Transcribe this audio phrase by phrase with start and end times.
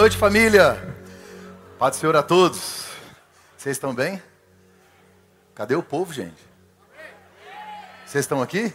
[0.00, 0.78] noite, família.
[1.78, 2.86] Paz do Senhor a todos.
[3.54, 4.22] Vocês estão bem?
[5.54, 6.42] Cadê o povo, gente?
[8.06, 8.72] Vocês estão aqui?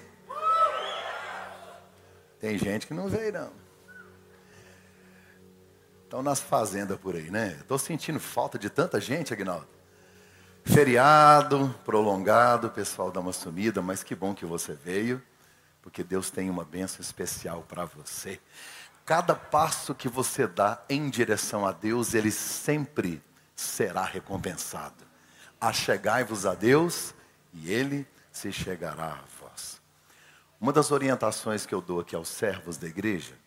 [2.40, 3.52] Tem gente que não veio, não.
[6.04, 7.58] Estão nas fazendas por aí, né?
[7.60, 9.68] Estou sentindo falta de tanta gente, Agnaldo.
[10.64, 15.20] Feriado, prolongado, o pessoal dá uma sumida, mas que bom que você veio,
[15.82, 18.40] porque Deus tem uma bênção especial para você.
[19.06, 23.22] Cada passo que você dá em direção a Deus, ele sempre
[23.56, 25.06] será recompensado.
[25.62, 27.14] Achegai-vos a Deus
[27.54, 29.80] e ele se chegará a vós.
[30.60, 33.38] Uma das orientações que eu dou aqui aos servos da igreja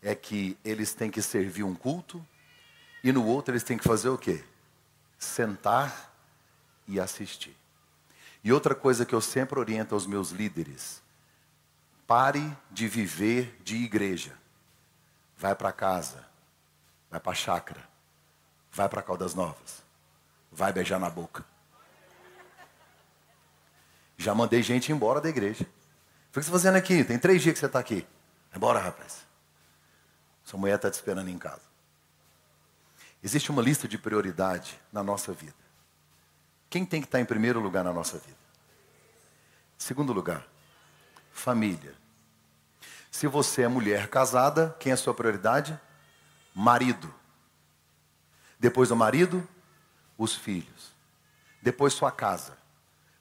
[0.00, 2.26] é que eles têm que servir um culto
[3.04, 4.42] e no outro eles têm que fazer o quê?
[5.18, 6.10] Sentar
[6.88, 7.54] e assistir.
[8.42, 11.02] E outra coisa que eu sempre oriento aos meus líderes:
[12.06, 14.32] pare de viver de igreja
[15.36, 16.26] vai para casa,
[17.10, 17.82] vai para a chácara,
[18.72, 19.82] vai para Caldas Novas,
[20.50, 21.44] vai beijar na boca.
[24.16, 25.64] Já mandei gente embora da igreja.
[25.64, 27.04] O que você está fazendo aqui?
[27.04, 28.06] Tem três dias que você está aqui.
[28.54, 29.26] Embora, rapaz.
[30.44, 31.62] Sua mulher está te esperando em casa.
[33.22, 35.54] Existe uma lista de prioridade na nossa vida.
[36.70, 38.38] Quem tem que estar tá em primeiro lugar na nossa vida?
[39.76, 40.46] Segundo lugar,
[41.32, 41.94] família.
[43.16, 45.80] Se você é mulher casada, quem é a sua prioridade?
[46.54, 47.14] Marido.
[48.60, 49.48] Depois do marido,
[50.18, 50.92] os filhos.
[51.62, 52.58] Depois sua casa.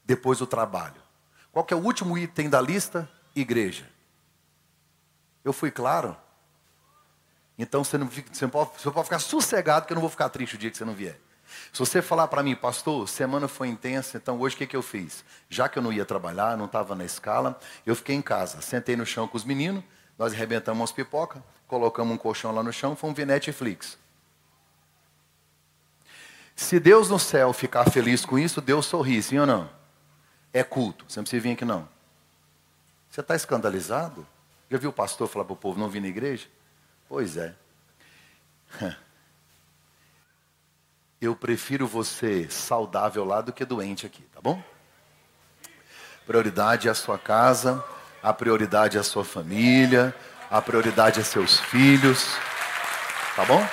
[0.03, 1.01] Depois o trabalho.
[1.49, 3.09] Qual é o último item da lista?
[3.33, 3.89] Igreja.
[5.45, 6.17] Eu fui claro?
[7.57, 10.27] Então você não, você, não pode, você pode ficar sossegado que eu não vou ficar
[10.27, 11.17] triste o dia que você não vier.
[11.71, 14.81] Se você falar para mim, pastor, semana foi intensa, então hoje o que, que eu
[14.81, 15.23] fiz?
[15.49, 18.95] Já que eu não ia trabalhar, não estava na escala, eu fiquei em casa, sentei
[18.95, 19.83] no chão com os meninos,
[20.17, 23.97] nós arrebentamos umas pipoca, colocamos um colchão lá no chão, fomos ver Netflix.
[26.55, 29.69] Se Deus no céu ficar feliz com isso, Deus sorri, sim ou não?
[30.53, 31.87] É culto, você não precisa vir aqui não.
[33.11, 34.25] Você está escandalizado?
[34.71, 36.47] Já viu o pastor falar para o povo não vir na igreja?
[37.07, 37.53] Pois é.
[41.21, 44.61] eu prefiro você saudável lá do que doente aqui, tá bom?
[46.25, 47.83] Prioridade é a sua casa,
[48.21, 50.13] a prioridade é a sua família,
[50.49, 52.35] a prioridade é seus filhos,
[53.35, 53.65] tá bom?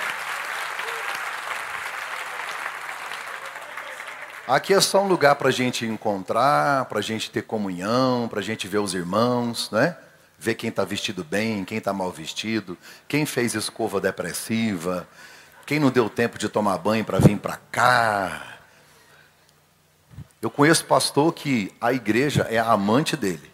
[4.47, 8.39] Aqui é só um lugar para a gente encontrar, para a gente ter comunhão, para
[8.39, 9.97] a gente ver os irmãos, né?
[10.37, 12.77] Ver quem está vestido bem, quem está mal vestido,
[13.07, 15.07] quem fez escova depressiva,
[15.65, 18.59] quem não deu tempo de tomar banho para vir para cá?
[20.41, 23.49] Eu conheço pastor que a igreja é a amante dele.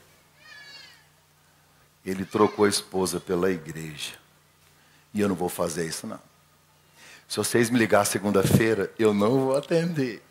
[2.04, 4.14] Ele trocou a esposa pela igreja.
[5.14, 6.20] E eu não vou fazer isso, não.
[7.28, 10.24] Se vocês me ligar segunda-feira, eu não vou atender.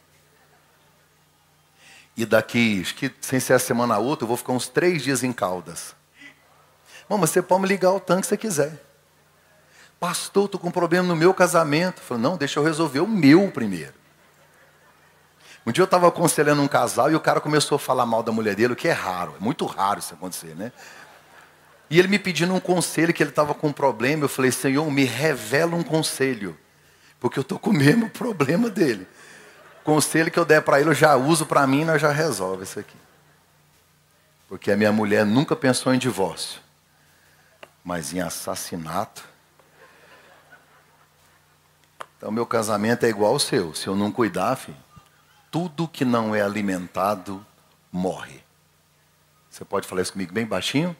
[2.17, 5.23] E daqui, acho que sem ser a semana outra, eu vou ficar uns três dias
[5.23, 5.95] em Caldas.
[7.09, 8.88] Mama, você pode me ligar o tanque se você quiser.
[10.01, 12.01] Pastor, estou com um problema no meu casamento.
[12.01, 13.95] Falei, não, deixa eu resolver o meu primeiro.
[15.67, 18.33] Um dia eu estava aconselhando um casal e o cara começou a falar mal da
[18.33, 20.73] mulher dele, o que é raro, é muito raro isso acontecer, né?
[21.91, 24.25] E ele me pedindo um conselho, que ele estava com um problema.
[24.25, 26.57] Eu falei, Senhor, me revela um conselho,
[27.19, 29.07] porque eu estou com o mesmo problema dele.
[29.85, 32.63] conselho que eu der para ele, eu já uso para mim e nós já resolve
[32.63, 32.97] isso aqui.
[34.49, 36.61] Porque a minha mulher nunca pensou em divórcio,
[37.85, 39.23] mas em assassinato
[42.19, 43.73] então, meu casamento é igual ao seu.
[43.75, 44.77] Se eu não cuidar, filho,
[45.53, 47.45] tudo que não é alimentado
[47.93, 48.43] morre.
[49.49, 50.97] Você pode falar isso comigo bem baixinho?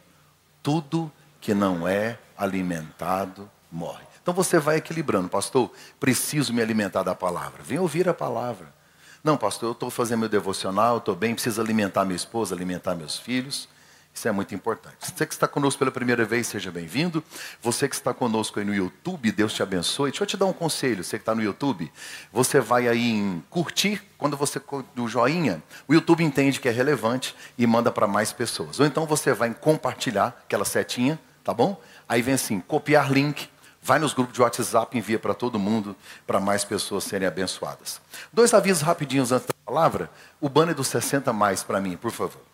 [0.63, 4.05] Tudo que não é alimentado morre.
[4.23, 5.73] Então você vai equilibrando, pastor.
[5.99, 7.63] Preciso me alimentar da palavra.
[7.65, 8.73] Vem ouvir a palavra.
[9.23, 13.19] Não, pastor, eu estou fazendo meu devocional, estou bem, preciso alimentar minha esposa, alimentar meus
[13.19, 13.69] filhos.
[14.19, 14.97] Isso é muito importante.
[14.99, 17.23] Você que está conosco pela primeira vez, seja bem-vindo.
[17.63, 20.11] Você que está conosco aí no YouTube, Deus te abençoe.
[20.11, 21.89] Deixa eu te dar um conselho, você que está no YouTube.
[22.33, 24.61] Você vai aí em curtir, quando você
[24.93, 28.81] do joinha, o YouTube entende que é relevante e manda para mais pessoas.
[28.81, 31.81] Ou então você vai em compartilhar, aquela setinha, tá bom?
[32.09, 33.49] Aí vem assim, copiar link,
[33.81, 35.95] vai nos grupos de WhatsApp, envia para todo mundo,
[36.27, 38.01] para mais pessoas serem abençoadas.
[38.33, 40.11] Dois avisos rapidinhos antes da palavra.
[40.41, 42.48] O banner dos 60 mais para mim, por favor.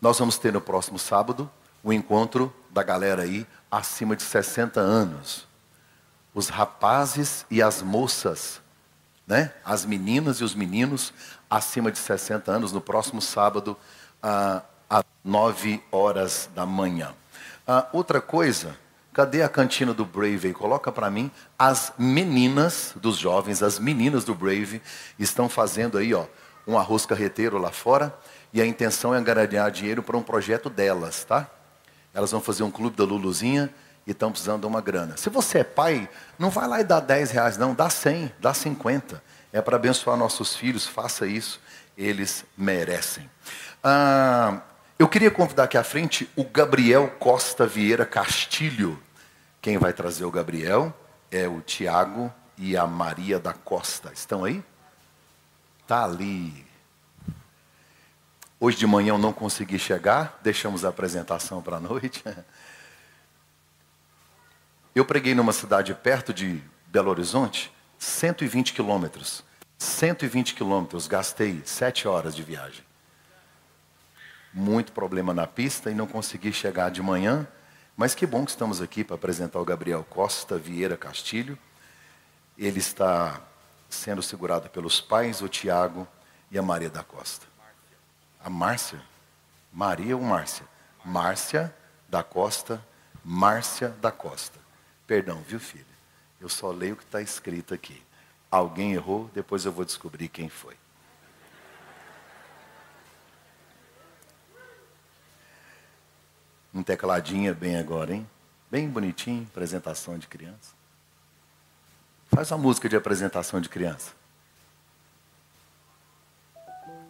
[0.00, 1.50] Nós vamos ter no próximo sábado
[1.82, 5.46] o encontro da galera aí acima de 60 anos.
[6.34, 8.60] Os rapazes e as moças,
[9.26, 9.52] né?
[9.64, 11.12] As meninas e os meninos
[11.48, 13.76] acima de 60 anos no próximo sábado
[14.90, 17.14] às 9 horas da manhã.
[17.66, 18.76] Ah, outra coisa,
[19.16, 20.52] Cadê a cantina do Brave?
[20.52, 21.30] Coloca para mim.
[21.58, 24.82] As meninas dos jovens, as meninas do Brave,
[25.18, 26.26] estão fazendo aí, ó,
[26.66, 28.14] um arroz carreteiro lá fora.
[28.56, 31.46] E a intenção é ganhar dinheiro para um projeto delas, tá?
[32.14, 33.68] Elas vão fazer um clube da Luluzinha
[34.06, 35.14] e estão precisando de uma grana.
[35.18, 36.08] Se você é pai,
[36.38, 39.22] não vai lá e dá 10 reais, não, dá 100, dá 50.
[39.52, 41.60] É para abençoar nossos filhos, faça isso,
[41.98, 43.28] eles merecem.
[43.84, 44.62] Ah,
[44.98, 48.98] eu queria convidar aqui à frente o Gabriel Costa Vieira Castilho.
[49.60, 50.96] Quem vai trazer o Gabriel
[51.30, 54.12] é o Tiago e a Maria da Costa.
[54.14, 54.64] Estão aí?
[55.86, 56.65] Tá ali.
[58.58, 62.24] Hoje de manhã eu não consegui chegar, deixamos a apresentação para a noite.
[64.94, 69.44] Eu preguei numa cidade perto de Belo Horizonte, 120 quilômetros.
[69.76, 72.82] 120 quilômetros, gastei sete horas de viagem.
[74.54, 77.46] Muito problema na pista e não consegui chegar de manhã.
[77.94, 81.58] Mas que bom que estamos aqui para apresentar o Gabriel Costa Vieira Castilho.
[82.56, 83.38] Ele está
[83.90, 86.08] sendo segurado pelos pais, o Tiago
[86.50, 87.46] e a Maria da Costa.
[88.46, 89.02] A Márcia?
[89.72, 90.64] Maria ou Márcia?
[91.04, 91.74] Márcia
[92.08, 92.80] da Costa,
[93.24, 94.60] Márcia da Costa.
[95.04, 95.84] Perdão, viu, filha?
[96.40, 98.00] Eu só leio o que está escrito aqui.
[98.48, 100.76] Alguém errou, depois eu vou descobrir quem foi.
[106.72, 108.30] Um tecladinho bem agora, hein?
[108.70, 110.72] Bem bonitinho, apresentação de criança.
[112.28, 114.12] Faz uma música de apresentação de criança.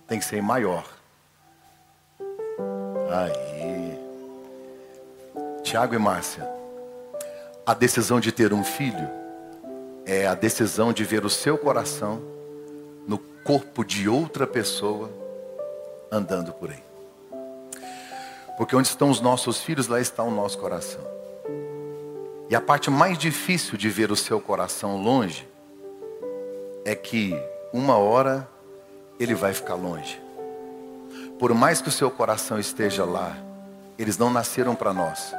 [0.08, 0.95] Tem que ser maior.
[3.10, 3.98] Aí.
[5.62, 6.48] Tiago e Márcia.
[7.64, 9.08] A decisão de ter um filho
[10.04, 12.22] é a decisão de ver o seu coração
[13.06, 15.10] no corpo de outra pessoa
[16.10, 16.82] andando por aí.
[18.56, 21.04] Porque onde estão os nossos filhos, lá está o nosso coração.
[22.48, 25.46] E a parte mais difícil de ver o seu coração longe
[26.84, 27.34] é que
[27.72, 28.48] uma hora
[29.18, 30.25] ele vai ficar longe.
[31.38, 33.36] Por mais que o seu coração esteja lá,
[33.98, 35.34] eles não nasceram para nós,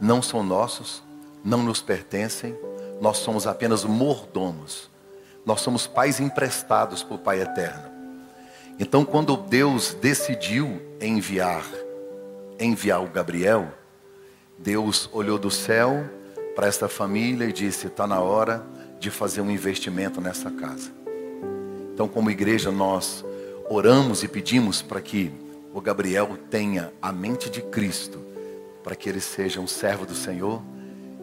[0.00, 1.02] não são nossos,
[1.44, 2.56] não nos pertencem,
[3.00, 4.90] nós somos apenas mordomos,
[5.44, 7.92] nós somos pais emprestados por Pai Eterno.
[8.78, 11.64] Então, quando Deus decidiu enviar
[12.58, 13.68] enviar o Gabriel,
[14.58, 16.08] Deus olhou do céu
[16.54, 18.64] para esta família e disse: está na hora
[18.98, 20.90] de fazer um investimento nessa casa.
[21.92, 23.24] Então, como igreja, nós
[23.68, 25.30] oramos e pedimos para que
[25.72, 28.18] o Gabriel tenha a mente de Cristo,
[28.82, 30.62] para que ele seja um servo do Senhor,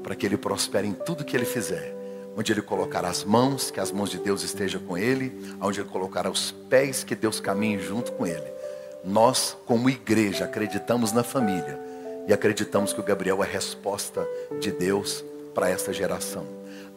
[0.03, 1.95] para que ele prospere em tudo que ele fizer.
[2.35, 5.89] Onde ele colocar as mãos, que as mãos de Deus estejam com ele, onde ele
[5.89, 8.61] colocar os pés, que Deus caminhe junto com ele
[9.03, 11.79] nós, como igreja, acreditamos na família
[12.27, 14.27] e acreditamos que o Gabriel é a resposta
[14.59, 15.23] de Deus
[15.55, 16.45] para essa geração.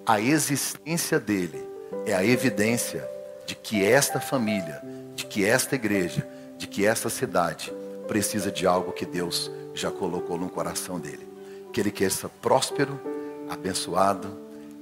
[0.04, 1.66] A existência dele
[2.04, 3.08] é a evidência
[3.46, 4.82] de que esta família,
[5.14, 6.26] de que esta igreja,
[6.58, 7.72] de que esta cidade
[8.06, 11.26] precisa de algo que Deus já colocou no coração dele.
[11.72, 13.00] Que ele ser próspero,
[13.48, 14.28] abençoado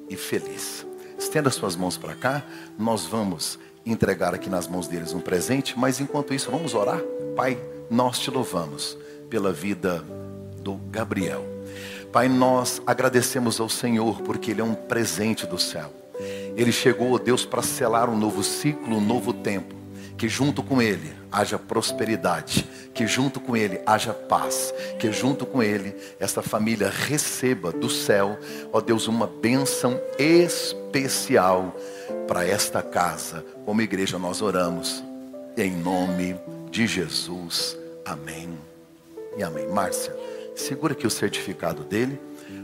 [0.09, 0.87] e feliz.
[1.19, 2.45] Estenda suas mãos para cá,
[2.79, 7.01] nós vamos entregar aqui nas mãos deles um presente, mas enquanto isso, vamos orar?
[7.35, 7.59] Pai,
[7.91, 8.97] nós te louvamos
[9.31, 10.05] pela vida
[10.63, 11.45] do Gabriel.
[12.13, 15.91] Pai, nós agradecemos ao Senhor porque Ele é um presente do céu.
[16.55, 19.82] Ele chegou, ó Deus, para selar um novo ciclo, um novo tempo.
[20.23, 22.65] Que junto com Ele haja prosperidade,
[22.95, 28.39] que junto com Ele haja paz, que junto com Ele esta família receba do céu,
[28.73, 31.77] ó Deus, uma bênção especial
[32.29, 33.45] para esta casa.
[33.65, 35.03] Como igreja nós oramos
[35.57, 36.37] em nome
[36.71, 37.77] de Jesus.
[38.05, 38.57] Amém.
[39.37, 39.67] E amém.
[39.71, 40.17] Márcia,
[40.55, 42.17] segura aqui o certificado dele.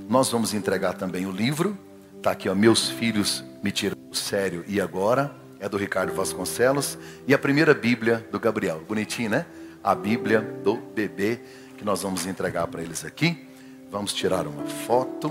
[0.08, 1.76] Nós vamos entregar também o livro.
[2.18, 5.48] Está aqui, ó, meus filhos me tiram sério e agora.
[5.60, 6.98] É do Ricardo Vasconcelos.
[7.26, 8.80] E a primeira Bíblia do Gabriel.
[8.86, 9.46] Bonitinho, né?
[9.82, 11.40] A Bíblia do bebê
[11.76, 13.46] que nós vamos entregar para eles aqui.
[13.90, 15.30] Vamos tirar uma foto.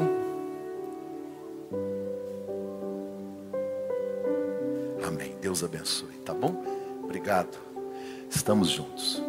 [5.06, 5.36] Amém.
[5.42, 6.64] Deus abençoe, tá bom?
[7.04, 7.58] Obrigado.
[8.30, 9.22] Estamos juntos.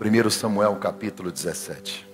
[0.00, 2.13] 1 Samuel capítulo 17.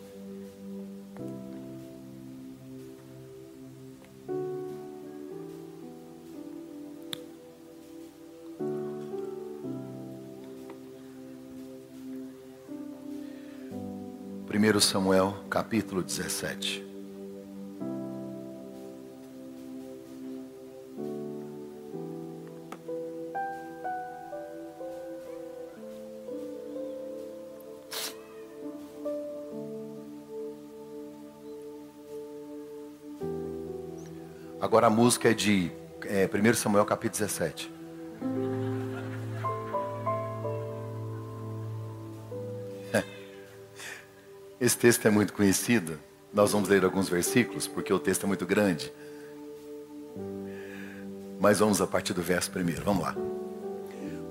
[14.81, 16.83] Primeiro Samuel capítulo 17.
[16.83, 16.91] 1
[34.61, 35.71] Agora a música é de
[36.07, 37.80] é, 1 Samuel capítulo 17.
[44.71, 45.99] Esse texto é muito conhecido.
[46.33, 48.93] Nós vamos ler alguns versículos, porque o texto é muito grande.
[51.41, 52.85] Mas vamos a partir do verso primeiro.
[52.85, 53.17] Vamos lá.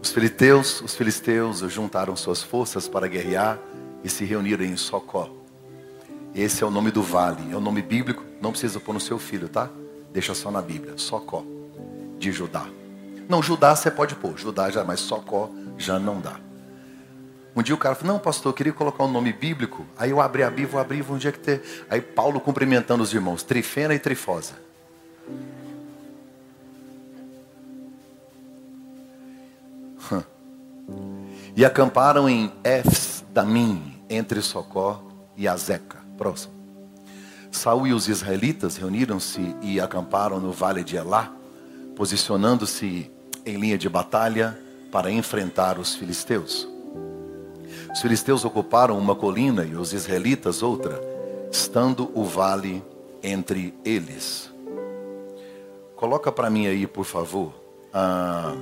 [0.01, 3.60] Os filisteus, os filisteus juntaram suas forças para guerrear
[4.01, 5.29] e se reuniram em Socó.
[6.34, 9.19] Esse é o nome do vale, é o nome bíblico, não precisa pôr no seu
[9.19, 9.69] filho, tá?
[10.13, 11.43] Deixa só na Bíblia, Socó,
[12.17, 12.65] de Judá.
[13.27, 16.39] Não, Judá você pode pôr, Judá já, mas Socó já não dá.
[17.56, 19.86] Um dia o cara falou, não, pastor, eu queria colocar um nome bíblico.
[19.98, 21.86] Aí eu abri a Bíblia, vou abrir, vou um dia que ter.
[21.89, 24.53] Aí Paulo cumprimentando os irmãos, Trifena e Trifosa.
[31.56, 35.03] E acamparam em Efs Damim, entre Socó
[35.36, 35.98] e Azeca.
[36.18, 36.53] Próximo.
[37.51, 41.34] Saul e os israelitas reuniram-se e acamparam no vale de Elá,
[41.96, 43.12] posicionando-se
[43.46, 44.58] em linha de batalha
[44.91, 46.78] para enfrentar os filisteus.
[47.93, 51.01] Os filisteus ocuparam uma colina e os israelitas outra,
[51.51, 52.84] estando o vale
[53.24, 54.51] entre eles.
[55.96, 57.53] Coloca para mim aí, por favor,
[57.93, 58.55] ah,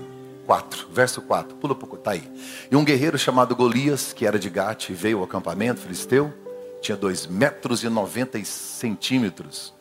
[0.45, 1.55] 4, verso 4.
[1.57, 2.23] Pula pouco, tá aí.
[2.71, 6.33] E um guerreiro chamado Golias, que era de Gate, veio ao acampamento filisteu,
[6.81, 9.73] tinha 2 metros e 90 centímetros.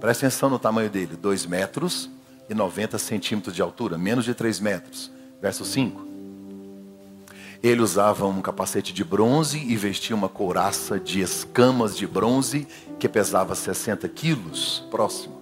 [0.00, 2.10] Presta atenção no tamanho dele, 2 metros
[2.48, 5.10] e 90 centímetros de altura, menos de 3 metros.
[5.40, 6.09] Verso 5.
[7.62, 12.66] Ele usava um capacete de bronze e vestia uma couraça de escamas de bronze
[12.98, 14.82] que pesava 60 quilos.
[14.90, 15.40] Próximo.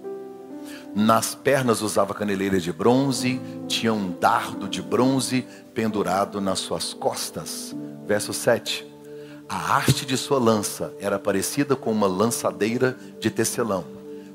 [0.93, 7.73] Nas pernas usava caneleira de bronze, tinha um dardo de bronze pendurado nas suas costas.
[8.05, 8.85] Verso 7.
[9.47, 13.85] A haste de sua lança era parecida com uma lançadeira de tecelão.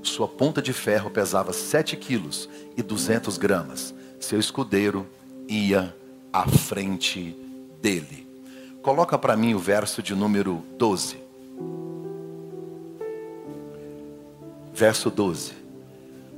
[0.02, 3.94] Sua ponta de ferro pesava 7 quilos e 200 gramas.
[4.18, 5.06] Seu escudeiro
[5.46, 5.94] ia
[6.32, 7.43] à frente
[7.84, 8.26] dele.
[8.80, 11.18] Coloca para mim o verso de número 12.
[14.72, 15.52] Verso 12.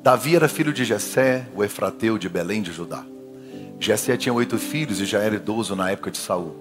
[0.03, 3.07] Davi era filho de Jessé, o efrateu de Belém de Judá.
[3.79, 6.57] Jessé tinha oito filhos e já era idoso na época de Saul.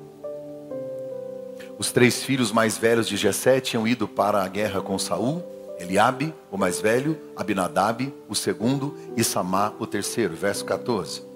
[1.80, 5.44] Os três filhos mais velhos de Jessé tinham ido para a guerra com Saul,
[5.80, 10.36] Eliabe, o mais velho, Abinadab, o segundo, e Samá, o terceiro.
[10.36, 11.35] Verso 14.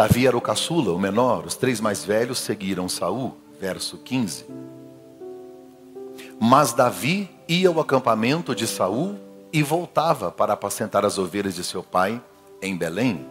[0.00, 4.46] Davi era o caçula, o menor, os três mais velhos seguiram Saul, verso 15.
[6.40, 9.18] Mas Davi ia ao acampamento de Saul
[9.52, 12.18] e voltava para apacentar as ovelhas de seu pai
[12.62, 13.26] em Belém.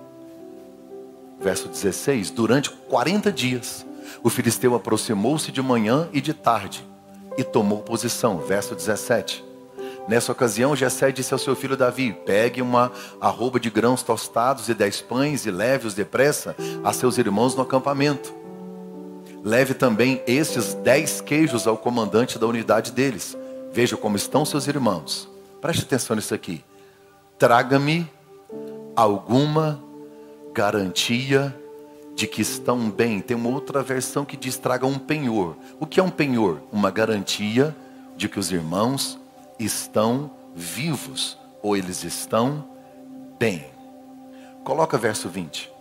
[1.40, 3.84] Verso 16: Durante 40 dias,
[4.22, 6.86] o filisteu aproximou-se de manhã e de tarde
[7.36, 8.38] e tomou posição.
[8.38, 9.44] Verso 17.
[10.10, 14.74] Nessa ocasião, Jessé disse ao seu filho Davi: Pegue uma arroba de grãos tostados e
[14.74, 18.34] dez pães e leve-os depressa a seus irmãos no acampamento.
[19.44, 23.38] Leve também estes dez queijos ao comandante da unidade deles.
[23.72, 25.30] Veja como estão seus irmãos.
[25.62, 26.66] Preste atenção nisso aqui.
[27.38, 28.12] Traga-me
[28.96, 29.80] alguma
[30.52, 31.56] garantia
[32.16, 33.22] de que estão bem.
[33.22, 35.56] Tem uma outra versão que diz: traga um penhor.
[35.80, 36.62] O que é um penhor?
[36.72, 37.76] Uma garantia
[38.18, 39.20] de que os irmãos
[39.60, 42.66] estão vivos ou eles estão
[43.38, 43.66] bem.
[44.64, 45.72] Coloca verso 20.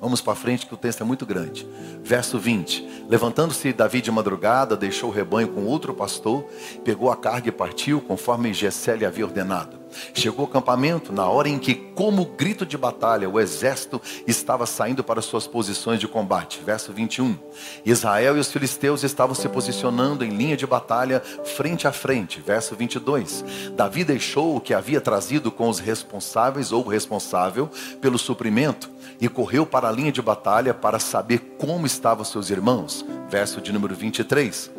[0.00, 1.66] Vamos para frente que o texto é muito grande.
[2.02, 3.06] Verso 20.
[3.08, 6.44] Levantando-se Davi de madrugada, deixou o rebanho com outro pastor,
[6.84, 9.77] pegou a carga e partiu, conforme Gessé lhe havia ordenado.
[10.14, 15.02] Chegou ao acampamento na hora em que, como grito de batalha, o exército estava saindo
[15.02, 16.60] para suas posições de combate.
[16.64, 17.36] Verso 21.
[17.84, 22.40] Israel e os filisteus estavam se posicionando em linha de batalha frente a frente.
[22.40, 23.44] Verso 22.
[23.76, 27.68] Davi deixou o que havia trazido com os responsáveis ou responsável
[28.00, 33.04] pelo suprimento e correu para a linha de batalha para saber como estavam seus irmãos.
[33.28, 34.70] Verso de número 23.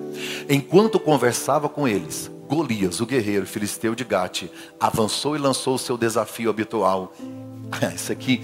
[0.50, 4.46] Enquanto conversava com eles, Golias, o guerreiro filisteu de Gate,
[4.79, 7.13] avançou e lançou o seu desafio habitual.
[7.93, 8.41] Isso aqui,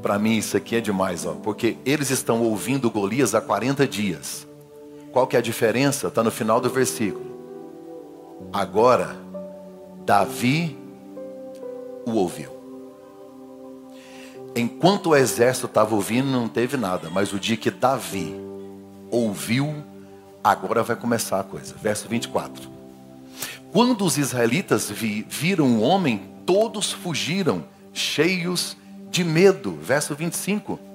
[0.00, 4.46] para mim, isso aqui é demais, ó, porque eles estão ouvindo Golias há 40 dias.
[5.12, 6.08] Qual que é a diferença?
[6.08, 7.26] Está no final do versículo.
[8.52, 9.16] Agora,
[10.06, 10.78] Davi
[12.06, 12.57] o ouviu.
[14.58, 17.08] Enquanto o exército estava ouvindo, não teve nada.
[17.10, 18.34] Mas o dia que Davi
[19.10, 19.84] ouviu,
[20.42, 21.74] agora vai começar a coisa.
[21.80, 22.68] Verso 24.
[23.72, 28.76] Quando os israelitas vi, viram o homem, todos fugiram, cheios
[29.10, 29.78] de medo.
[29.80, 30.87] Verso 25.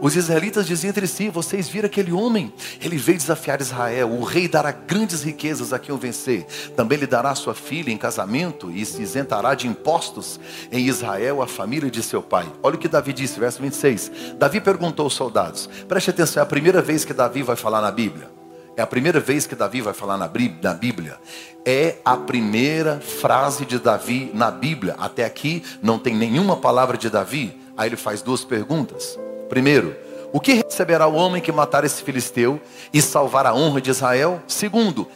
[0.00, 2.52] Os israelitas diziam entre si: Vocês viram aquele homem?
[2.80, 4.10] Ele veio desafiar Israel.
[4.10, 6.44] O rei dará grandes riquezas a quem o vencer.
[6.76, 10.38] Também lhe dará sua filha em casamento e se isentará de impostos
[10.70, 12.50] em Israel a família de seu pai.
[12.62, 14.10] Olha o que Davi disse, verso 26.
[14.38, 17.90] Davi perguntou aos soldados: Preste atenção, é a primeira vez que Davi vai falar na
[17.90, 18.36] Bíblia.
[18.76, 21.18] É a primeira vez que Davi vai falar na Bíblia.
[21.64, 24.94] É a primeira frase de Davi na Bíblia.
[24.98, 27.58] Até aqui não tem nenhuma palavra de Davi.
[27.74, 29.18] Aí ele faz duas perguntas.
[29.48, 29.96] Primeiro,
[30.32, 32.60] o que receberá o homem que matar esse filisteu
[32.92, 34.42] e salvar a honra de Israel?
[34.46, 35.08] Segundo,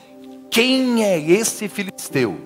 [0.51, 2.39] quem é esse filisteu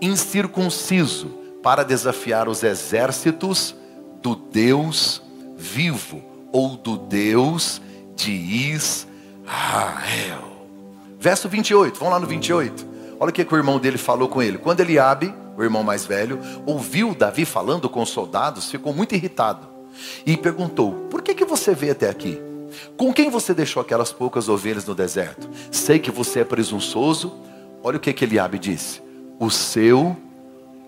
[0.00, 1.28] incircunciso
[1.62, 3.76] para desafiar os exércitos
[4.22, 5.22] do Deus
[5.56, 7.80] vivo ou do Deus
[8.14, 8.32] de
[8.72, 8.96] Israel?
[11.18, 12.86] Verso 28, vamos lá no 28.
[13.18, 14.58] Olha o que, que o irmão dele falou com ele.
[14.58, 19.75] Quando Eliabe, o irmão mais velho, ouviu Davi falando com os soldados, ficou muito irritado
[20.24, 22.40] e perguntou: Por que, que você veio até aqui?
[22.96, 25.48] Com quem você deixou aquelas poucas ovelhas no deserto?
[25.70, 27.34] Sei que você é presunçoso.
[27.82, 29.02] Olha o que, que Eliabe disse:
[29.38, 30.16] O seu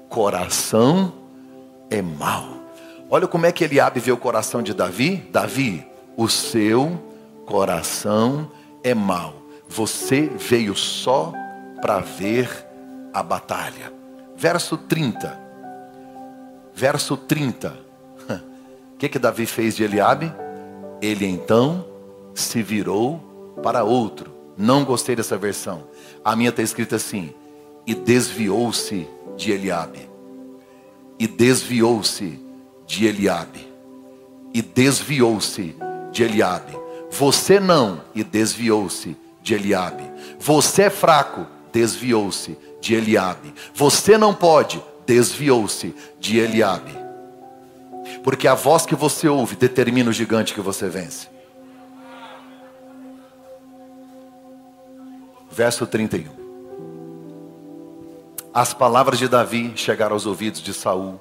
[0.08, 1.12] coração
[1.90, 2.58] é mau.
[3.10, 5.16] Olha como é que Eliabe vê o coração de Davi.
[5.30, 5.86] Davi,
[6.16, 7.00] o seu
[7.46, 8.50] coração
[8.82, 9.34] é mau.
[9.68, 11.32] Você veio só
[11.80, 12.66] para ver
[13.12, 13.92] a batalha.
[14.36, 15.38] Verso 30.
[16.74, 17.87] Verso 30.
[18.98, 20.32] O que, que Davi fez de Eliabe?
[21.00, 21.86] Ele então
[22.34, 23.20] se virou
[23.62, 24.32] para outro.
[24.56, 25.84] Não gostei dessa versão.
[26.24, 27.32] A minha está escrita assim:
[27.86, 30.10] e desviou-se de Eliabe.
[31.16, 32.40] E desviou-se
[32.88, 33.72] de Eliabe.
[34.52, 35.76] E desviou-se
[36.10, 36.76] de Eliabe.
[37.08, 40.10] Você não e desviou-se de Eliabe.
[40.40, 43.54] Você é fraco, desviou-se de Eliabe.
[43.72, 47.06] Você não pode, desviou-se de Eliabe.
[48.22, 51.28] Porque a voz que você ouve determina o gigante que você vence.
[55.50, 56.30] Verso 31.
[58.52, 61.20] As palavras de Davi chegaram aos ouvidos de Saul,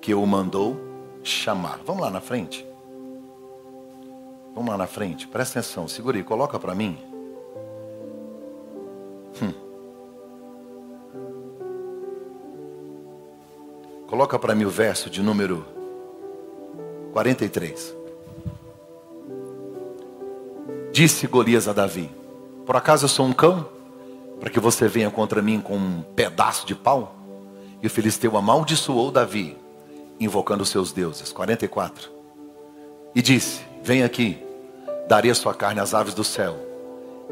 [0.00, 0.78] que o mandou
[1.22, 1.80] chamar.
[1.84, 2.66] Vamos lá na frente.
[4.54, 5.26] Vamos lá na frente.
[5.26, 5.88] Presta atenção.
[5.88, 6.98] Segura aí, coloca para mim.
[9.42, 9.52] Hum.
[14.06, 15.73] Coloca para mim o verso de número
[17.14, 17.96] 43.
[20.92, 22.10] Disse Golias a Davi:
[22.66, 23.66] Por acaso eu sou um cão?
[24.38, 27.14] Para que você venha contra mim com um pedaço de pau?
[27.82, 29.56] E o filisteu amaldiçoou Davi,
[30.20, 31.32] invocando seus deuses.
[31.32, 32.10] 44.
[33.14, 34.36] E disse: Vem aqui,
[35.08, 36.58] darei a sua carne às aves do céu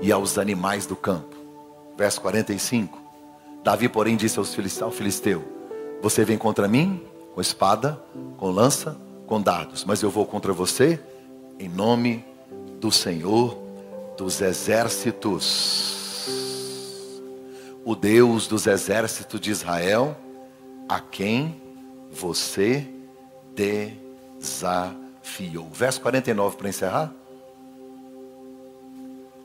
[0.01, 1.43] e aos animais do campo
[1.97, 2.99] verso 45.
[3.63, 5.45] Davi, porém, disse aos filisteu, ao filisteu:
[6.01, 7.01] Você vem contra mim
[7.35, 8.01] com espada,
[8.37, 8.97] com lança,
[9.33, 11.01] com dados, mas eu vou contra você
[11.59, 12.23] em nome
[12.79, 13.57] do Senhor
[14.15, 16.29] dos exércitos,
[17.83, 20.15] o Deus dos exércitos de Israel,
[20.87, 21.59] a quem
[22.11, 22.87] você
[24.39, 25.71] desafiou.
[25.73, 27.11] Verso 49 para encerrar.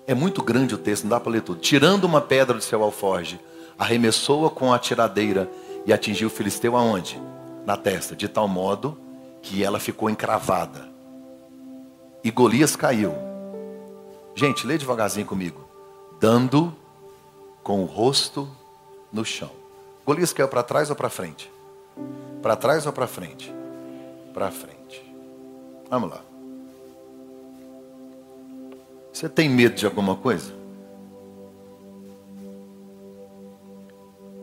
[0.05, 1.61] É muito grande o texto, não dá para ler tudo.
[1.61, 3.39] Tirando uma pedra do seu alforge,
[3.79, 5.49] arremessou-a com a tiradeira
[5.85, 7.17] e atingiu o filisteu aonde?
[7.65, 9.06] Na testa, de tal modo
[9.47, 10.89] que ela ficou encravada.
[12.21, 13.13] E Golias caiu.
[14.35, 15.65] Gente, lê devagarzinho comigo.
[16.19, 16.75] Dando
[17.63, 18.49] com o rosto
[19.11, 19.49] no chão.
[20.05, 21.49] Golias caiu para trás ou para frente?
[22.41, 23.53] Para trás ou para frente?
[24.33, 25.01] Para frente.
[25.89, 26.21] Vamos lá.
[29.13, 30.53] Você tem medo de alguma coisa?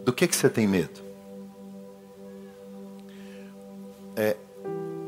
[0.03, 1.03] Do que, que você tem medo?
[4.17, 4.37] É,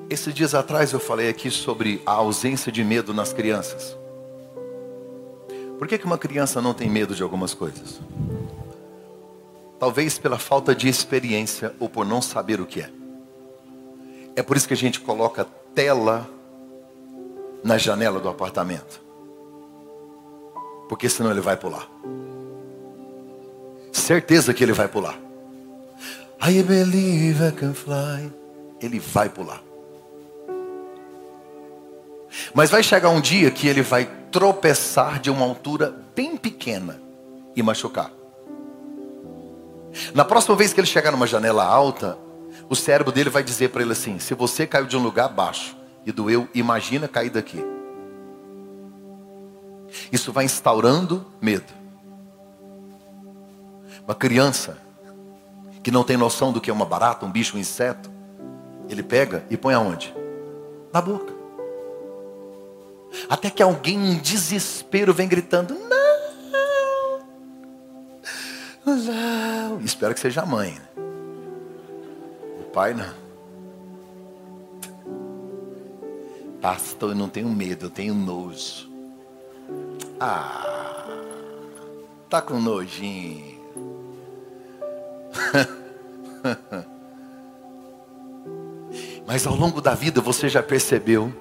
[0.08, 3.96] esses dias atrás eu falei aqui sobre a ausência de medo nas crianças.
[5.78, 8.00] Por que, que uma criança não tem medo de algumas coisas?
[9.78, 12.90] Talvez pela falta de experiência ou por não saber o que é.
[14.34, 16.28] É por isso que a gente coloca tela
[17.62, 19.06] na janela do apartamento
[20.88, 21.88] porque senão ele vai pular.
[23.92, 25.18] Certeza que ele vai pular.
[26.46, 28.32] I believe I can fly.
[28.80, 29.62] Ele vai pular.
[32.54, 37.00] Mas vai chegar um dia que ele vai tropeçar de uma altura bem pequena
[37.54, 38.10] e machucar.
[40.14, 42.18] Na próxima vez que ele chegar numa janela alta,
[42.68, 45.76] o cérebro dele vai dizer para ele assim: se você caiu de um lugar baixo
[46.04, 47.64] e doeu, imagina cair daqui.
[50.12, 51.72] Isso vai instaurando medo.
[54.04, 54.78] Uma criança
[55.82, 58.10] que não tem noção do que é uma barata, um bicho, um inseto,
[58.88, 60.14] ele pega e põe aonde?
[60.92, 61.35] Na boca.
[63.28, 66.06] Até que alguém em desespero vem gritando: Não!
[68.84, 69.80] Não!
[69.80, 70.72] Espero que seja a mãe.
[70.72, 70.80] Né?
[72.60, 73.26] O pai não.
[76.60, 78.88] Pastor, eu não tenho medo, eu tenho nojo.
[80.18, 81.06] Ah,
[82.28, 83.56] tá com nojinho.
[89.26, 91.32] Mas ao longo da vida você já percebeu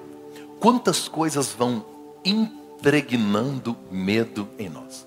[0.60, 1.84] quantas coisas vão
[2.24, 5.06] impregnando medo em nós.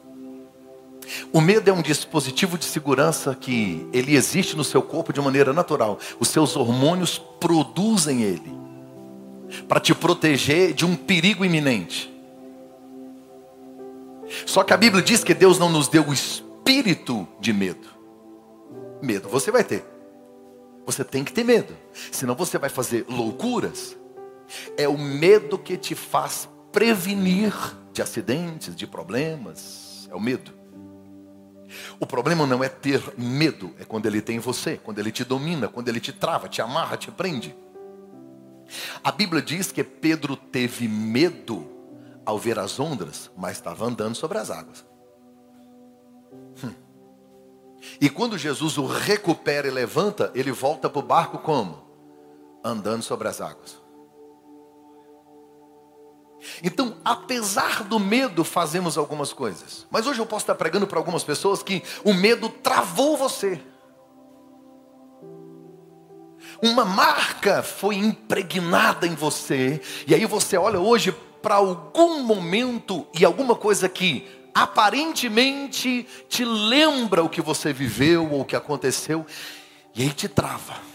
[1.33, 5.51] O medo é um dispositivo de segurança que ele existe no seu corpo de maneira
[5.51, 5.99] natural.
[6.19, 8.51] Os seus hormônios produzem ele
[9.67, 12.13] para te proteger de um perigo iminente.
[14.45, 17.87] Só que a Bíblia diz que Deus não nos deu o espírito de medo.
[19.01, 19.83] Medo você vai ter.
[20.85, 21.75] Você tem que ter medo.
[22.11, 23.95] Senão você vai fazer loucuras.
[24.77, 27.53] É o medo que te faz prevenir
[27.93, 30.07] de acidentes, de problemas.
[30.11, 30.53] É o medo.
[31.99, 35.23] O problema não é ter medo, é quando ele tem em você, quando ele te
[35.23, 37.55] domina, quando ele te trava, te amarra, te prende.
[39.03, 41.67] A Bíblia diz que Pedro teve medo
[42.25, 44.85] ao ver as ondas, mas estava andando sobre as águas.
[46.63, 46.73] Hum.
[47.99, 51.87] E quando Jesus o recupera e levanta, ele volta para o barco como?
[52.63, 53.78] Andando sobre as águas.
[56.63, 59.85] Então, apesar do medo, fazemos algumas coisas.
[59.91, 63.61] Mas hoje eu posso estar pregando para algumas pessoas que o medo travou você.
[66.61, 73.23] Uma marca foi impregnada em você, e aí você olha hoje para algum momento e
[73.23, 79.25] alguma coisa que aparentemente te lembra o que você viveu ou o que aconteceu,
[79.95, 80.88] e aí te trava.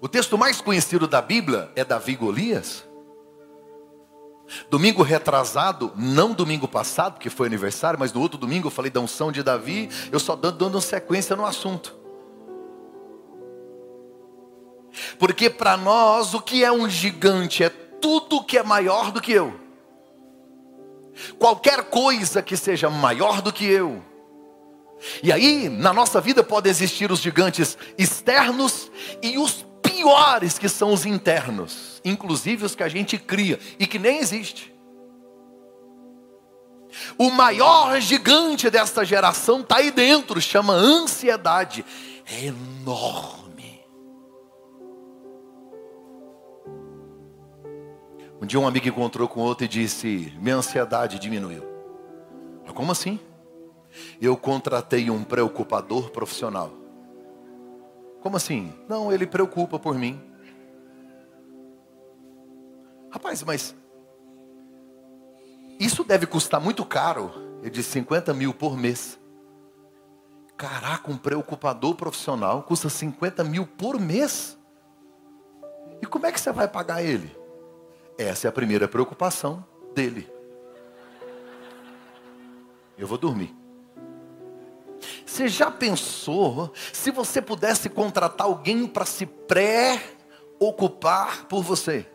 [0.00, 2.84] O texto mais conhecido da Bíblia é Davi e Golias.
[4.70, 9.00] Domingo retrasado, não domingo passado, que foi aniversário, mas no outro domingo eu falei da
[9.00, 11.96] unção de Davi, eu só dando, dando sequência no assunto.
[15.18, 19.32] Porque para nós o que é um gigante é tudo que é maior do que
[19.32, 19.58] eu.
[21.38, 24.02] Qualquer coisa que seja maior do que eu.
[25.22, 28.90] E aí, na nossa vida podem existir os gigantes externos
[29.22, 29.65] e os
[29.96, 34.74] piores que são os internos, inclusive os que a gente cria e que nem existe.
[37.18, 41.84] O maior gigante desta geração está aí dentro, chama ansiedade.
[42.26, 43.80] É enorme.
[48.40, 51.64] Um dia um amigo encontrou com outro e disse: Minha ansiedade diminuiu.
[52.64, 53.18] Mas como assim?
[54.20, 56.85] Eu contratei um preocupador profissional.
[58.26, 58.74] Como assim?
[58.88, 60.20] Não, ele preocupa por mim.
[63.08, 63.72] Rapaz, mas
[65.78, 67.30] isso deve custar muito caro.
[67.60, 69.16] Ele disse 50 mil por mês.
[70.56, 74.58] Caraca, um preocupador profissional custa 50 mil por mês.
[76.02, 77.30] E como é que você vai pagar ele?
[78.18, 80.28] Essa é a primeira preocupação dele.
[82.98, 83.54] Eu vou dormir.
[85.24, 89.86] Você já pensou se você pudesse contratar alguém para se pré-ocupar
[91.46, 92.06] por você?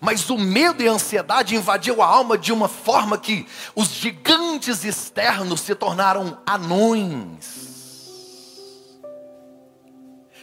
[0.00, 4.84] Mas o medo e a ansiedade invadiu a alma de uma forma que os gigantes
[4.84, 7.68] externos se tornaram anões.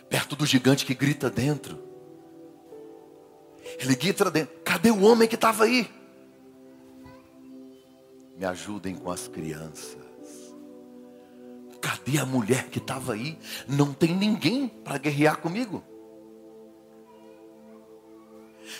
[0.09, 1.81] Perto do gigante que grita dentro.
[3.79, 4.53] Ele grita dentro.
[4.63, 5.89] Cadê o homem que estava aí?
[8.37, 10.03] Me ajudem com as crianças.
[11.81, 13.37] Cadê a mulher que estava aí?
[13.67, 15.83] Não tem ninguém para guerrear comigo.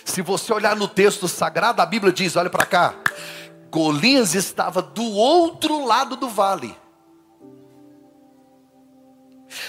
[0.04, 2.94] Se você olhar no texto sagrado, a Bíblia diz: olha para cá.
[3.70, 6.76] Golias estava do outro lado do vale.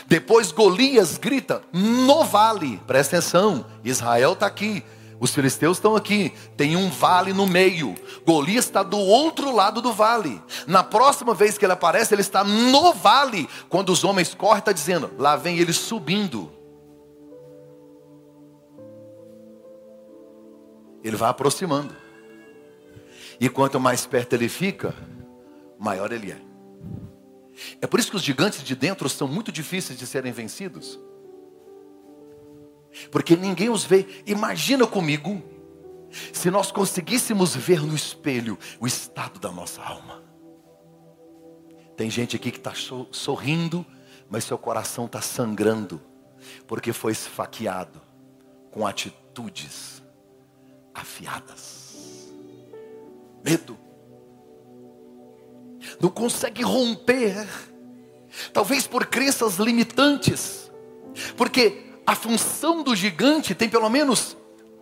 [0.08, 4.84] Depois Golias grita no vale, presta atenção, Israel está aqui,
[5.20, 7.96] os filisteus estão aqui, tem um vale no meio.
[8.26, 10.42] Golias está do outro lado do vale.
[10.68, 13.50] Na próxima vez que ele aparece, ele está no vale.
[13.68, 16.52] Quando os homens correm, está dizendo: lá vem ele subindo.
[21.04, 21.96] Ele vai aproximando.
[23.40, 24.94] E quanto mais perto ele fica,
[25.80, 26.42] maior ele é.
[27.82, 31.00] É por isso que os gigantes de dentro são muito difíceis de serem vencidos
[33.12, 34.06] porque ninguém os vê.
[34.26, 35.42] Imagina comigo,
[36.34, 40.24] se nós conseguíssemos ver no espelho o estado da nossa alma.
[41.96, 42.74] Tem gente aqui que está
[43.12, 43.86] sorrindo,
[44.30, 46.02] mas seu coração está sangrando,
[46.68, 48.00] porque foi esfaqueado
[48.72, 50.02] com atitudes
[50.94, 52.30] afiadas.
[53.44, 53.78] Medo.
[56.00, 57.48] Não consegue romper,
[58.54, 60.72] talvez por crenças limitantes,
[61.36, 64.38] porque a função do gigante tem pelo menos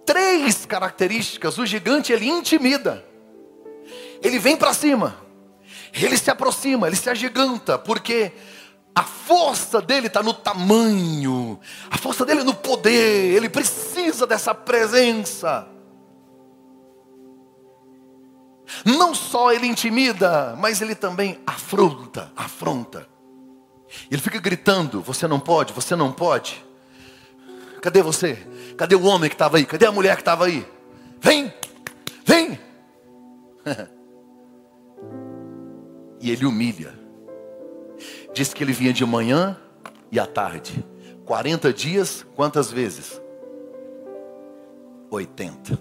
[0.06, 1.58] três características.
[1.58, 3.04] O gigante ele intimida,
[4.22, 5.18] ele vem para cima,
[5.92, 8.32] ele se aproxima, ele se agiganta, porque
[8.94, 11.60] a força dele está no tamanho,
[11.90, 15.68] a força dele é no poder, ele precisa dessa presença.
[18.86, 23.08] Não só ele intimida, mas ele também afronta, afronta.
[24.12, 26.66] Ele fica gritando: Você não pode, você não pode.
[27.86, 28.36] Cadê você?
[28.76, 29.64] Cadê o homem que estava aí?
[29.64, 30.66] Cadê a mulher que estava aí?
[31.22, 31.54] Vem,
[32.26, 32.60] vem.
[36.20, 36.98] e ele humilha.
[38.34, 39.56] Diz que ele vinha de manhã
[40.12, 40.84] e à tarde.
[41.26, 43.22] 40 dias, quantas vezes?
[45.12, 45.78] 80.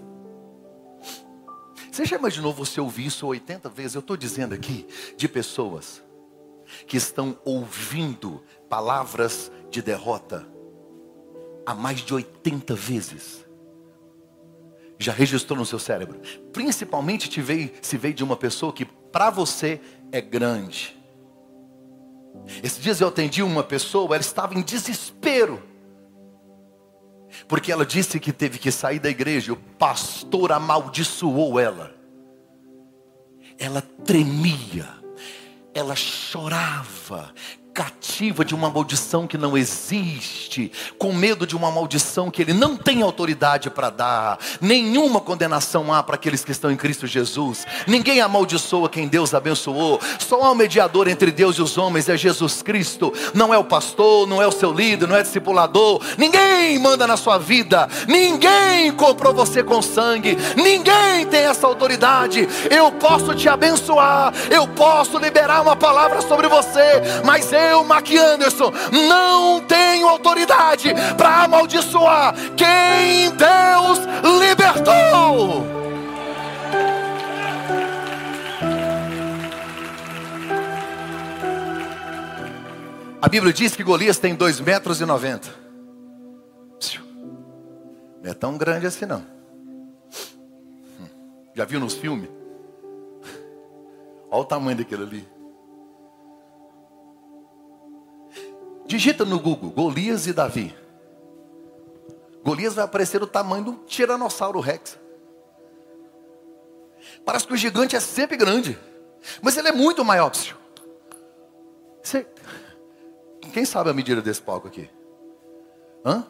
[1.91, 3.95] Você já imaginou você ouvir isso 80 vezes?
[3.95, 4.85] Eu estou dizendo aqui
[5.17, 6.03] de pessoas
[6.85, 10.53] que estão ouvindo palavras de derrota
[11.65, 13.45] há mais de 80 vezes.
[14.97, 16.19] Já registrou no seu cérebro.
[16.53, 20.95] Principalmente te veio, se veio de uma pessoa que para você é grande.
[22.63, 25.61] Esses dias eu atendi uma pessoa, ela estava em desespero.
[27.47, 31.93] Porque ela disse que teve que sair da igreja, o pastor amaldiçoou ela.
[33.57, 34.87] Ela tremia,
[35.73, 37.33] ela chorava,
[37.75, 42.77] cativa de uma maldição que não existe, com medo de uma maldição que ele não
[42.77, 44.39] tem autoridade para dar.
[44.61, 47.65] Nenhuma condenação há para aqueles que estão em Cristo Jesus.
[47.85, 49.99] Ninguém amaldiçoa quem Deus abençoou.
[50.17, 53.11] Só há um mediador entre Deus e os homens, é Jesus Cristo.
[53.33, 56.01] Não é o pastor, não é o seu líder, não é discipulador.
[56.17, 57.89] Ninguém manda na sua vida.
[58.07, 60.37] Ninguém comprou você com sangue.
[60.55, 62.47] Ninguém tem essa autoridade.
[62.71, 68.09] Eu posso te abençoar, eu posso liberar uma palavra sobre você, mas eu eu, Mac
[68.11, 68.71] Anderson,
[69.07, 73.99] não tenho autoridade para amaldiçoar quem Deus
[74.39, 75.75] libertou.
[83.21, 85.49] A Bíblia diz que Golias tem 2 metros e 90.
[88.23, 89.25] Não é tão grande assim não.
[91.55, 92.29] Já viu nos filmes?
[94.29, 95.34] Olha o tamanho daquele ali.
[98.85, 100.75] Digita no Google Golias e Davi.
[102.43, 104.99] Golias vai aparecer o tamanho do Tiranossauro Rex.
[107.25, 108.77] Parece que o gigante é sempre grande,
[109.41, 110.31] mas ele é muito maior.
[112.03, 112.27] Você...
[113.51, 114.87] Quem sabe a medida desse palco aqui?
[116.05, 116.23] Hã?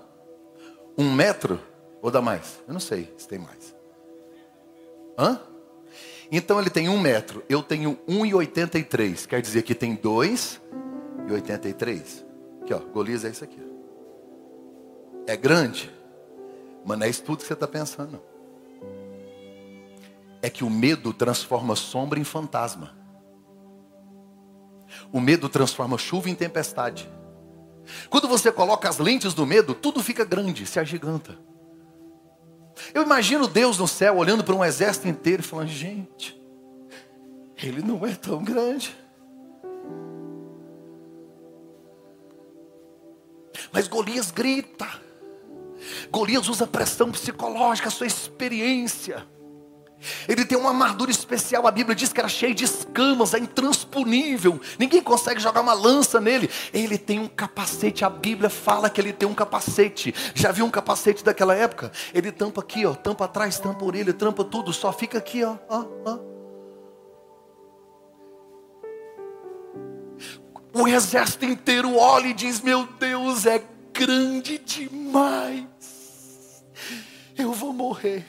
[0.98, 1.60] Um metro
[2.02, 2.64] ou dá mais?
[2.68, 3.76] Eu não sei se tem mais.
[5.18, 5.42] Hã?
[6.32, 9.28] Então ele tem um metro, eu tenho 1,83.
[9.28, 12.25] Quer dizer que tem 2,83.
[12.66, 13.62] Aqui, ó, Golias é isso aqui.
[15.28, 15.92] É grande,
[16.84, 18.20] mas não é isso tudo que você está pensando.
[20.42, 22.98] É que o medo transforma sombra em fantasma.
[25.14, 27.08] O medo transforma chuva em tempestade.
[28.10, 31.38] Quando você coloca as lentes do medo, tudo fica grande, se agiganta.
[32.96, 36.36] Eu imagino Deus no céu olhando para um exército inteiro e falando: gente,
[37.62, 39.05] ele não é tão grande.
[43.76, 44.88] Mas Golias grita.
[46.10, 49.28] Golias usa pressão psicológica, sua experiência.
[50.30, 54.62] Ele tem uma armadura especial, a Bíblia diz que era cheio de escamas, é intransponível.
[54.80, 56.50] Ninguém consegue jogar uma lança nele.
[56.74, 60.16] Ele tem um capacete, a Bíblia fala que ele tem um capacete.
[60.34, 61.92] Já viu um capacete daquela época?
[62.14, 65.86] Ele tampa aqui, ó, tampa atrás, tampa orelha, tampa tudo, só fica aqui, ó, ó,
[66.06, 66.35] ó.
[70.78, 75.64] O exército inteiro olha e diz: Meu Deus, é grande demais.
[77.38, 78.26] Eu vou morrer.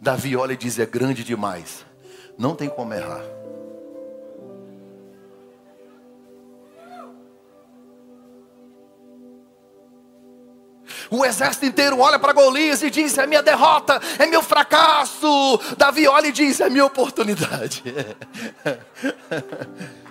[0.00, 1.84] Davi olha e diz: É grande demais.
[2.38, 3.24] Não tem como errar.
[11.10, 15.58] O exército inteiro olha para Golias e diz: É minha derrota, é meu fracasso.
[15.76, 17.82] Davi olha e diz: É minha oportunidade.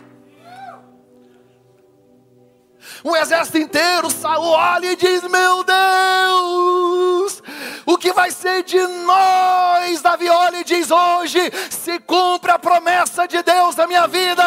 [3.03, 7.43] Um exército inteiro Saul olha e diz: Meu Deus,
[7.85, 10.01] o que vai ser de nós?
[10.01, 14.43] Davi olha e diz: Hoje se cumpre a promessa de Deus na minha vida.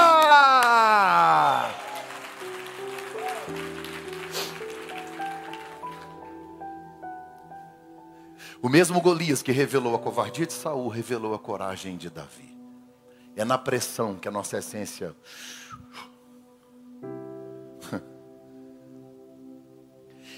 [8.63, 12.57] O mesmo Golias que revelou a covardia de Saul revelou a coragem de Davi.
[13.35, 15.17] É na pressão que a nossa essência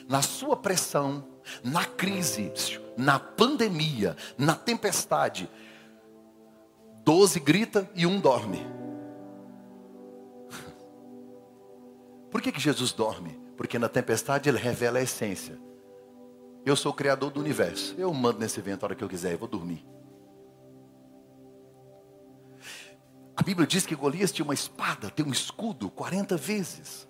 [0.09, 1.27] na sua pressão,
[1.63, 2.53] na crise,
[2.97, 5.51] na pandemia, na tempestade,
[7.05, 8.67] doze grita e um dorme.
[12.31, 13.39] Por que, que Jesus dorme?
[13.57, 15.59] Porque na tempestade ele revela a essência.
[16.65, 17.95] Eu sou o criador do universo.
[17.99, 19.85] Eu mando nesse vento a hora que eu quiser, eu vou dormir.
[23.37, 27.09] A Bíblia diz que Golias tinha uma espada, tem um escudo 40 vezes.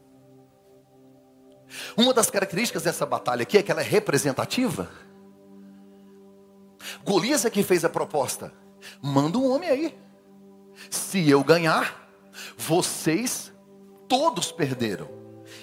[1.97, 4.89] Uma das características dessa batalha aqui é que ela é representativa.
[7.05, 8.53] Golias é quem fez a proposta.
[9.01, 9.99] Manda um homem aí.
[10.91, 12.09] Se eu ganhar,
[12.57, 13.53] vocês
[14.09, 15.09] todos perderam.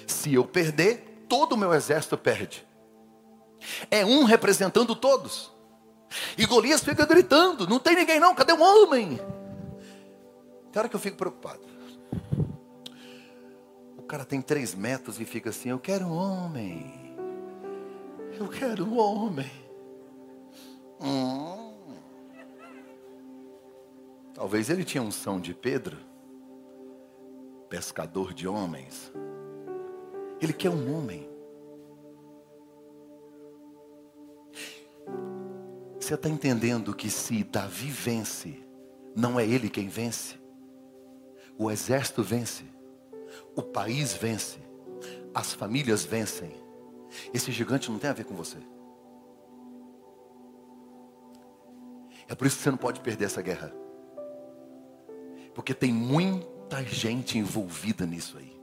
[0.06, 2.66] Se eu perder, todo o meu exército perde.
[3.90, 5.52] É um representando todos.
[6.36, 9.16] E Golias fica gritando: Não tem ninguém não, cadê um homem?
[10.72, 11.62] Tem hora que eu fico preocupado.
[14.12, 17.16] Cara tem três metros e fica assim: Eu quero um homem.
[18.38, 19.50] Eu quero um homem.
[21.00, 21.72] Hum.
[24.34, 25.96] Talvez ele tinha unção de Pedro,
[27.70, 29.10] pescador de homens.
[30.42, 31.26] Ele quer um homem.
[35.98, 38.62] Você está entendendo que se Davi vence,
[39.16, 40.38] não é ele quem vence,
[41.56, 42.71] o exército vence,
[43.56, 44.58] o país vence,
[45.34, 46.52] as famílias vencem.
[47.32, 48.58] Esse gigante não tem a ver com você.
[52.28, 53.72] É por isso que você não pode perder essa guerra.
[55.54, 58.58] Porque tem muita gente envolvida nisso aí.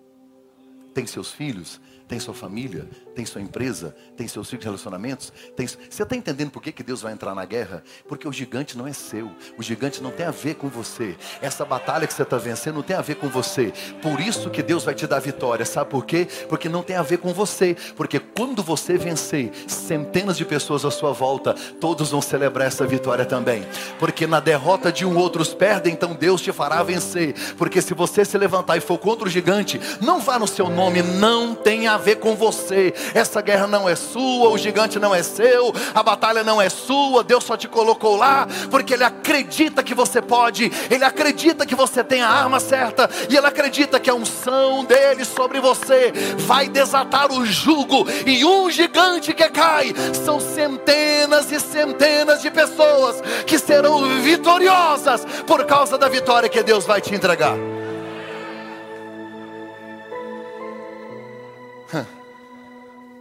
[0.94, 5.32] Tem seus filhos, tem sua família, tem sua empresa, tem seus filhos relacionamentos.
[5.56, 5.68] Tem...
[5.68, 7.84] Você está entendendo por que, que Deus vai entrar na guerra?
[8.08, 11.16] Porque o gigante não é seu, o gigante não tem a ver com você.
[11.40, 13.72] Essa batalha que você está vencendo não tem a ver com você.
[14.02, 15.64] Por isso que Deus vai te dar vitória.
[15.68, 16.28] Sabe por quê?
[16.50, 17.78] Porque não tem a ver com você.
[17.96, 23.24] Porque quando você vencer, centenas de pessoas à sua volta, todos vão celebrar essa vitória
[23.24, 23.64] também.
[24.00, 27.36] Porque na derrota de um outros perdem, então Deus te fará vencer.
[27.56, 31.04] Porque se você se levantar e for contra o gigante, não vá no seu nome,
[31.04, 32.94] não tenha ver com você.
[33.14, 37.24] Essa guerra não é sua, o gigante não é seu, a batalha não é sua.
[37.24, 42.04] Deus só te colocou lá porque Ele acredita que você pode, Ele acredita que você
[42.04, 47.32] tem a arma certa e Ele acredita que a unção dele sobre você vai desatar
[47.32, 49.94] o jugo e um gigante que cai
[50.26, 56.86] são centenas e centenas de pessoas que serão vitoriosas por causa da vitória que Deus
[56.86, 57.79] vai te entregar.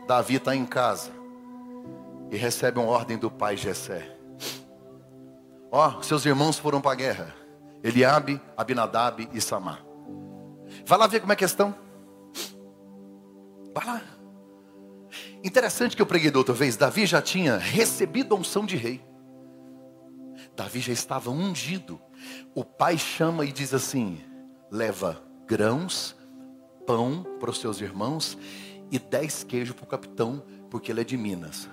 [0.08, 1.10] Davi está em casa
[2.30, 4.16] e recebe uma ordem do pai Jessé.
[5.70, 7.34] Ó, oh, seus irmãos foram para a guerra.
[7.84, 9.84] Eliabe, Abinadab e Samar.
[10.86, 11.74] Vai lá ver como é a questão.
[13.74, 14.02] Vai lá.
[15.44, 19.04] Interessante que eu preguei da outra vez, Davi já tinha recebido a unção de rei.
[20.56, 22.00] Davi já estava ungido.
[22.54, 24.18] O pai chama e diz assim:
[24.70, 26.16] leva grãos,
[26.86, 28.38] pão para os seus irmãos
[28.90, 31.68] e dez queijos para o capitão, porque ele é de Minas.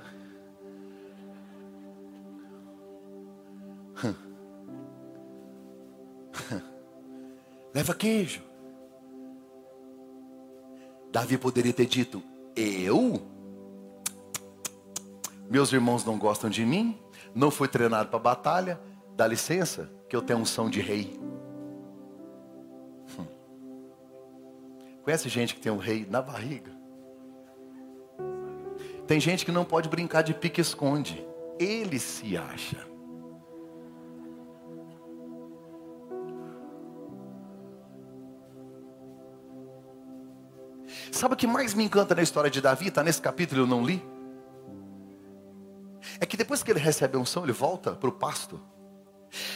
[7.74, 8.42] Leva queijo.
[11.12, 12.22] Davi poderia ter dito:
[12.56, 13.22] Eu?
[15.50, 17.00] Meus irmãos não gostam de mim,
[17.34, 18.82] não fui treinado para batalha,
[19.16, 21.20] dá licença, que eu tenho unção de rei.
[25.04, 26.75] Conhece gente que tem um rei na barriga?
[29.08, 31.26] Tem gente que não pode brincar de pique-esconde.
[31.60, 32.86] Ele se acha.
[41.12, 42.88] Sabe o que mais me encanta na história de Davi?
[42.88, 44.04] Está nesse capítulo eu não li.
[46.20, 48.60] É que depois que ele recebe a unção, ele volta para o pasto.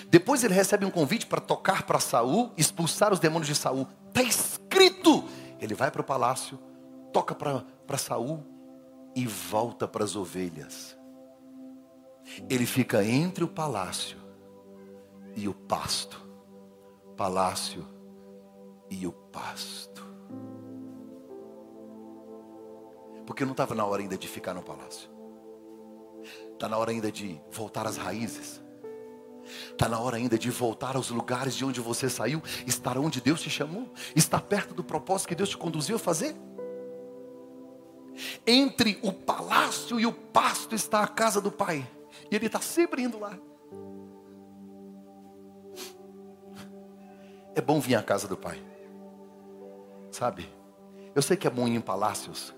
[0.09, 3.87] Depois ele recebe um convite para tocar para Saul, expulsar os demônios de Saul.
[4.07, 5.25] Está escrito.
[5.59, 6.57] Ele vai para o palácio,
[7.11, 8.43] toca para Saul,
[9.19, 10.97] e volta para as ovelhas.
[12.49, 14.17] Ele fica entre o palácio
[15.35, 16.25] e o pasto.
[17.17, 17.85] Palácio
[18.89, 20.05] e o pasto.
[23.25, 25.09] Porque não estava na hora ainda de ficar no palácio.
[26.53, 28.61] Está na hora ainda de voltar às raízes.
[29.71, 33.41] Está na hora ainda de voltar aos lugares de onde você saiu, estar onde Deus
[33.41, 36.37] te chamou, estar perto do propósito que Deus te conduziu a fazer.
[38.45, 41.87] Entre o palácio e o pasto está a casa do Pai.
[42.29, 43.37] E ele está sempre indo lá.
[47.55, 48.61] É bom vir à casa do Pai.
[50.11, 50.49] Sabe?
[51.15, 52.53] Eu sei que é bom ir em palácios,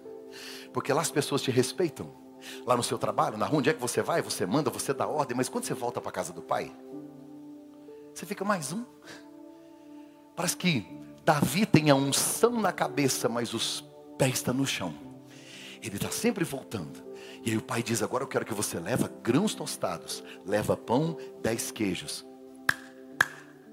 [0.73, 2.19] porque lá as pessoas te respeitam.
[2.65, 4.21] Lá no seu trabalho, na rua, onde é que você vai?
[4.21, 6.75] Você manda, você dá ordem, mas quando você volta para a casa do Pai,
[8.13, 8.83] você fica mais um.
[10.35, 10.85] Parece que
[11.23, 13.83] Davi tem a unção na cabeça, mas os
[14.17, 15.10] pés estão no chão.
[15.81, 17.03] Ele está sempre voltando.
[17.43, 21.17] E aí o pai diz: Agora eu quero que você leva grãos tostados, leva pão,
[21.41, 22.25] dez queijos.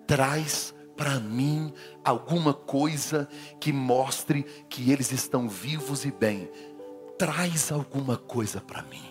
[0.07, 3.29] Traz para mim alguma coisa
[3.61, 6.51] que mostre que eles estão vivos e bem.
[7.19, 9.05] Traz alguma coisa para mim.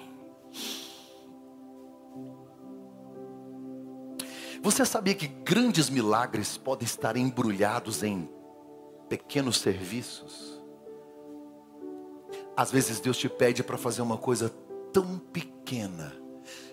[4.62, 8.28] Você sabia que grandes milagres podem estar embrulhados em
[9.08, 10.57] pequenos serviços?
[12.58, 14.50] Às vezes Deus te pede para fazer uma coisa
[14.92, 16.12] tão pequena.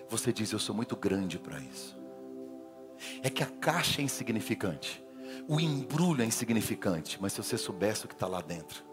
[0.09, 1.95] Você diz, eu sou muito grande para isso.
[3.21, 5.05] É que a caixa é insignificante.
[5.47, 7.19] O embrulho é insignificante.
[7.21, 8.83] Mas se você soubesse o que está lá dentro.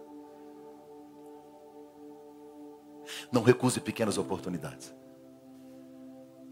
[3.33, 4.95] Não recuse pequenas oportunidades.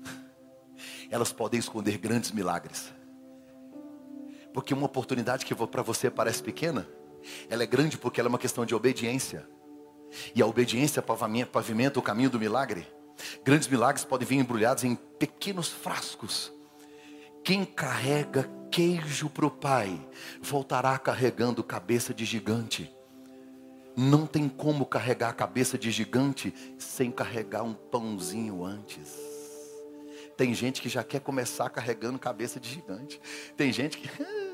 [1.10, 2.90] Elas podem esconder grandes milagres.
[4.54, 6.88] Porque uma oportunidade que para você parece pequena,
[7.50, 9.46] ela é grande porque ela é uma questão de obediência.
[10.34, 12.86] E a obediência pavimenta o caminho do milagre.
[13.44, 16.52] Grandes milagres podem vir embrulhados em pequenos frascos.
[17.44, 20.00] Quem carrega queijo para o pai,
[20.40, 22.90] voltará carregando cabeça de gigante.
[23.96, 29.18] Não tem como carregar a cabeça de gigante sem carregar um pãozinho antes.
[30.36, 33.20] Tem gente que já quer começar carregando cabeça de gigante.
[33.56, 34.08] Tem gente que.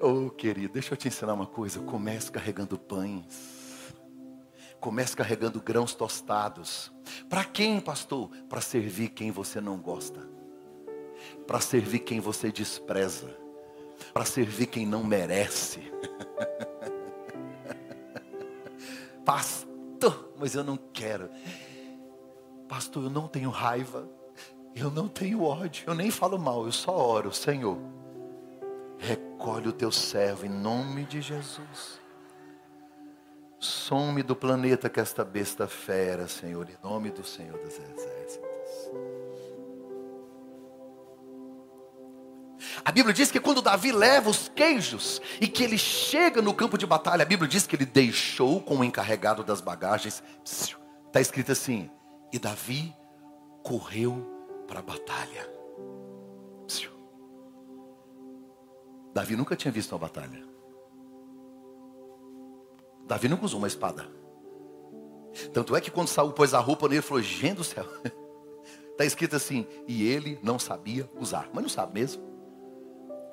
[0.00, 1.80] Oh, querido, deixa eu te ensinar uma coisa.
[1.80, 3.57] Comece carregando pães.
[4.80, 6.92] Comece carregando grãos tostados.
[7.28, 8.30] Para quem, pastor?
[8.48, 10.28] Para servir quem você não gosta.
[11.46, 13.36] Para servir quem você despreza.
[14.12, 15.92] Para servir quem não merece.
[19.24, 21.28] pastor, mas eu não quero.
[22.68, 24.08] Pastor, eu não tenho raiva.
[24.74, 25.84] Eu não tenho ódio.
[25.88, 26.66] Eu nem falo mal.
[26.66, 27.32] Eu só oro.
[27.32, 27.78] Senhor,
[28.98, 32.00] recolhe o teu servo em nome de Jesus.
[33.60, 38.48] Some do planeta que esta besta fera, Senhor, em nome do Senhor dos Exércitos.
[42.84, 46.78] A Bíblia diz que quando Davi leva os queijos e que ele chega no campo
[46.78, 50.22] de batalha, a Bíblia diz que ele deixou com o encarregado das bagagens.
[50.44, 51.90] Está escrito assim:
[52.32, 52.94] e Davi
[53.62, 54.26] correu
[54.66, 55.58] para a batalha.
[59.12, 60.47] Davi nunca tinha visto uma batalha.
[63.08, 64.06] Davi nunca usou uma espada.
[65.52, 67.86] Tanto é que quando Saul pôs a roupa nele, ele falou: Gente do céu.
[68.92, 71.48] Está escrito assim: e ele não sabia usar.
[71.52, 72.22] Mas não sabe mesmo.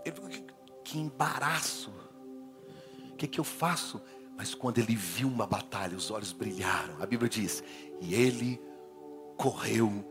[0.06, 0.46] Ele falou: que,
[0.84, 1.92] que embaraço.
[3.12, 4.02] O que, que eu faço?
[4.38, 6.96] Mas quando ele viu uma batalha, os olhos brilharam.
[7.02, 7.62] A Bíblia diz:
[8.00, 8.62] e ele
[9.38, 10.06] correu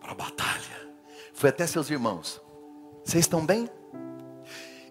[0.00, 0.90] para a batalha.
[1.32, 2.40] Foi até seus irmãos.
[3.04, 3.70] Vocês estão bem?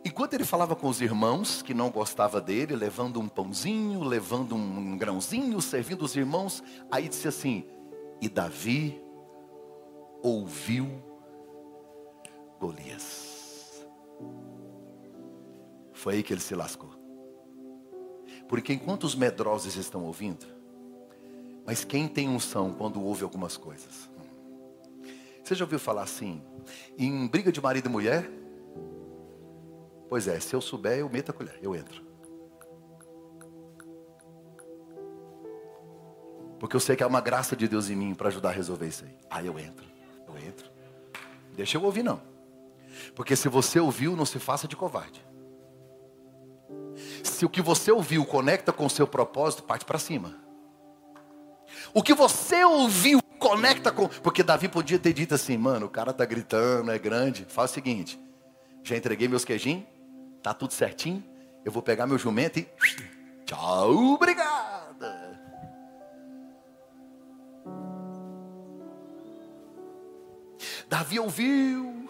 [0.05, 4.95] Enquanto ele falava com os irmãos que não gostava dele, levando um pãozinho, levando um
[4.95, 7.65] grãozinho, servindo os irmãos, aí disse assim:
[8.21, 9.01] E Davi
[10.21, 10.87] ouviu
[12.59, 13.83] Golias.
[15.91, 16.93] Foi aí que ele se lascou.
[18.47, 20.45] Porque enquanto os medrosos estão ouvindo,
[21.65, 24.07] mas quem tem unção quando ouve algumas coisas?
[25.43, 26.43] Você já ouviu falar assim?
[26.95, 28.44] Em briga de marido e mulher,
[30.07, 32.03] Pois é, se eu souber, eu meto a colher, eu entro.
[36.59, 38.87] Porque eu sei que há uma graça de Deus em mim para ajudar a resolver
[38.87, 39.17] isso aí.
[39.29, 39.85] Aí eu entro,
[40.27, 40.69] eu entro.
[41.53, 42.21] Deixa eu ouvir não.
[43.13, 45.25] Porque se você ouviu, não se faça de covarde.
[47.23, 50.35] Se o que você ouviu conecta com o seu propósito, parte para cima.
[51.93, 54.07] O que você ouviu conecta com.
[54.07, 57.45] Porque Davi podia ter dito assim, mano, o cara tá gritando, é grande.
[57.49, 58.19] Faz o seguinte:
[58.83, 59.85] já entreguei meus queijinhos,
[60.45, 61.23] Tá tudo certinho?
[61.65, 62.67] Eu vou pegar meu jumento e.
[63.47, 65.41] Tchau, obrigada.
[70.87, 72.07] Davi ouviu.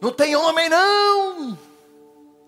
[0.00, 1.58] Não tem homem, não.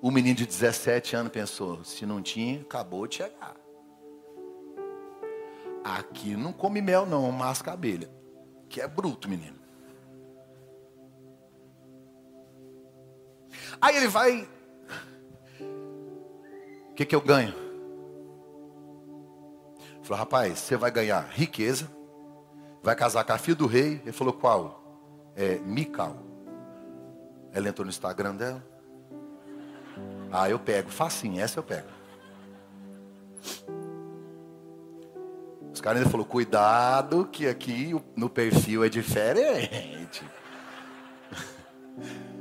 [0.00, 3.56] O menino de 17 anos pensou: se não tinha, acabou de chegar.
[5.84, 8.10] Aqui não come mel, não, masca abelha.
[8.70, 9.63] Que é bruto, menino.
[13.80, 14.48] Aí ele vai.
[16.90, 17.54] O que, que eu ganho?
[20.02, 21.90] Falou, rapaz, você vai ganhar riqueza,
[22.82, 24.00] vai casar com a filha do rei.
[24.02, 24.82] Ele falou, qual?
[25.34, 26.16] É Mical.
[27.52, 28.64] Ela entrou no Instagram dela.
[30.30, 30.90] Ah, eu pego.
[30.90, 31.88] Facinho, essa eu pego.
[35.72, 40.24] Os caras ainda falaram, cuidado que aqui no perfil é diferente.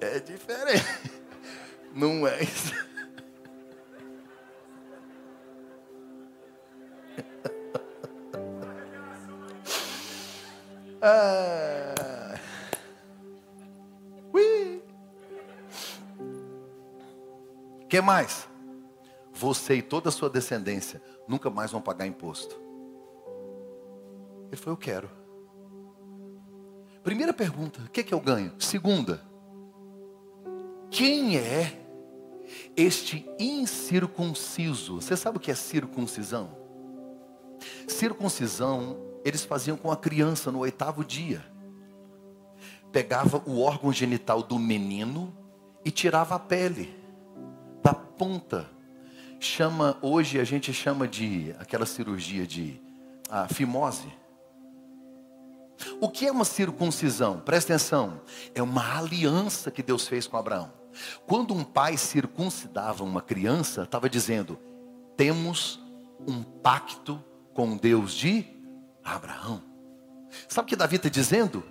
[0.00, 0.84] É diferente.
[1.94, 2.74] Não é isso.
[11.00, 12.34] Ah.
[14.32, 14.82] Ui.
[17.88, 18.48] que mais?
[19.32, 22.60] Você e toda a sua descendência nunca mais vão pagar imposto.
[24.48, 25.10] Ele falou, eu quero.
[27.02, 28.52] Primeira pergunta, o que, é que eu ganho?
[28.58, 29.22] Segunda,
[30.98, 31.80] quem é
[32.76, 34.96] este incircunciso?
[34.96, 36.50] Você sabe o que é circuncisão?
[37.86, 41.44] Circuncisão eles faziam com a criança no oitavo dia.
[42.90, 45.32] Pegava o órgão genital do menino
[45.84, 46.92] e tirava a pele
[47.80, 48.68] da ponta.
[49.38, 52.82] Chama hoje a gente chama de aquela cirurgia de
[53.30, 54.12] a fimose.
[56.00, 57.38] O que é uma circuncisão?
[57.38, 58.20] Presta atenção.
[58.52, 60.77] É uma aliança que Deus fez com Abraão.
[61.26, 64.58] Quando um pai circuncidava uma criança, estava dizendo:
[65.16, 65.80] temos
[66.26, 67.22] um pacto
[67.54, 68.46] com Deus de
[69.04, 69.62] Abraão.
[70.48, 71.64] Sabe o que Davi está dizendo?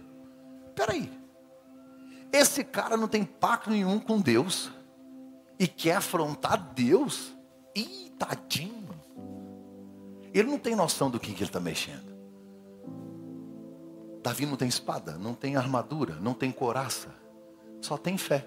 [0.76, 1.12] Peraí,
[2.32, 4.72] esse cara não tem pacto nenhum com Deus
[5.60, 7.36] e quer afrontar Deus?
[7.76, 8.88] Ih, tadinho.
[10.34, 12.16] Ele não tem noção do que, que ele está mexendo.
[14.22, 17.10] Davi não tem espada, não tem armadura, não tem coraça,
[17.82, 18.46] só tem fé.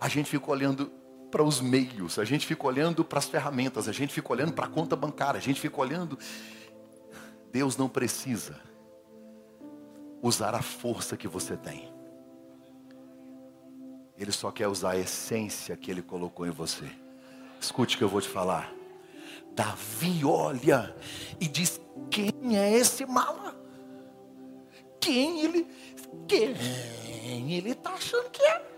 [0.00, 0.90] A gente fica olhando
[1.30, 4.66] para os meios, a gente fica olhando para as ferramentas, a gente fica olhando para
[4.66, 6.18] a conta bancária, a gente fica olhando.
[7.52, 8.60] Deus não precisa
[10.22, 11.92] usar a força que você tem.
[14.16, 16.90] Ele só quer usar a essência que ele colocou em você.
[17.60, 18.72] Escute o que eu vou te falar.
[19.52, 20.94] Davi olha
[21.40, 21.80] e diz:
[22.10, 23.56] Quem é esse mala?
[25.00, 25.66] Quem ele,
[26.28, 26.54] quem
[27.30, 28.70] ele está achando que é?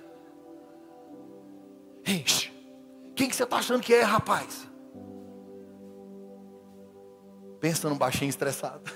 [2.07, 2.53] Enche.
[3.14, 4.68] Quem que você está achando que é, rapaz?
[7.61, 8.90] Pensa num baixinho estressado.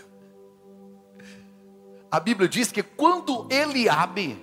[2.10, 4.42] A Bíblia diz que quando Eliabe,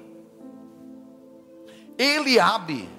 [1.98, 2.90] Eliabe,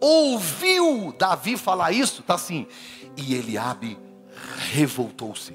[0.00, 2.66] ouviu Davi falar isso, está assim,
[3.16, 3.98] e Eliabe
[4.72, 5.54] revoltou-se.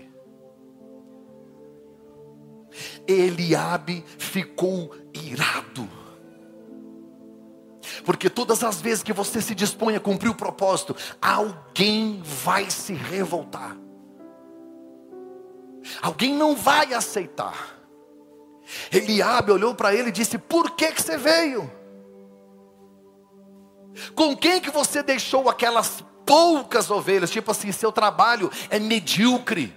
[3.08, 5.90] Eliabe ficou irado.
[8.04, 12.94] Porque todas as vezes que você se dispõe a cumprir o propósito, alguém vai se
[12.94, 13.78] revoltar.
[16.02, 17.76] Alguém não vai aceitar.
[18.92, 21.72] Eliabe olhou para ele e disse: Por que, que você veio?
[24.14, 27.30] Com quem que você deixou aquelas poucas ovelhas?
[27.30, 29.74] Tipo assim, seu trabalho é medíocre.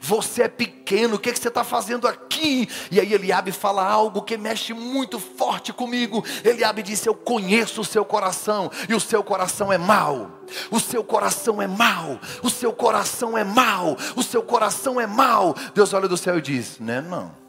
[0.00, 2.68] Você é pequeno, o que, é que você está fazendo aqui?
[2.90, 6.24] E aí Eliabe fala algo que mexe muito forte comigo.
[6.44, 10.30] Eliabe disse: Eu conheço o seu coração, e o seu coração é mau.
[10.70, 15.54] O seu coração é mau, o seu coração é mau, o seu coração é mau.
[15.74, 17.42] Deus olha do céu e diz: Né, não.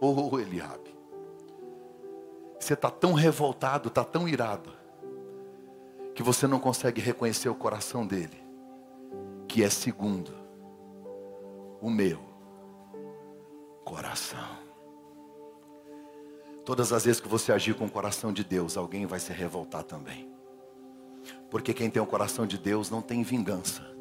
[0.00, 0.94] Oh, Eliabe,
[2.58, 4.70] você está tão revoltado, está tão irado,
[6.14, 8.43] que você não consegue reconhecer o coração dele
[9.48, 10.32] que é segundo
[11.80, 12.18] o meu
[13.84, 14.64] coração.
[16.64, 19.84] Todas as vezes que você agir com o coração de Deus, alguém vai se revoltar
[19.84, 20.32] também.
[21.50, 23.93] Porque quem tem o coração de Deus não tem vingança.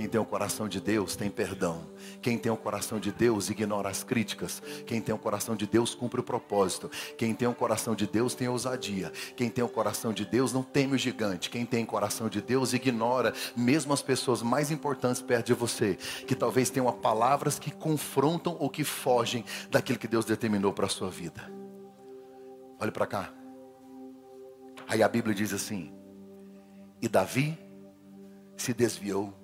[0.00, 1.86] Quem tem o coração de Deus tem perdão.
[2.22, 4.62] Quem tem o coração de Deus ignora as críticas.
[4.86, 6.90] Quem tem o coração de Deus cumpre o propósito.
[7.18, 9.12] Quem tem o coração de Deus tem ousadia.
[9.36, 11.50] Quem tem o coração de Deus não teme o gigante.
[11.50, 15.98] Quem tem o coração de Deus ignora mesmo as pessoas mais importantes perto de você,
[16.26, 20.88] que talvez tenham palavras que confrontam ou que fogem daquilo que Deus determinou para a
[20.88, 21.42] sua vida.
[22.80, 23.30] Olhe para cá.
[24.88, 25.92] Aí a Bíblia diz assim:
[27.02, 27.58] E Davi
[28.56, 29.38] se desviou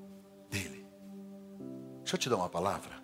[2.07, 3.03] Deixa eu te dar uma palavra.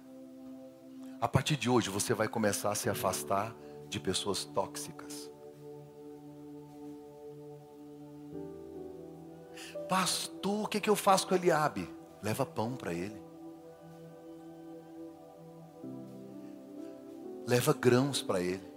[1.20, 3.52] A partir de hoje você vai começar a se afastar
[3.88, 5.28] de pessoas tóxicas.
[9.88, 11.92] Pastor, o que, que eu faço com Eliabe?
[12.22, 13.20] Leva pão para ele.
[17.44, 18.72] Leva grãos para ele.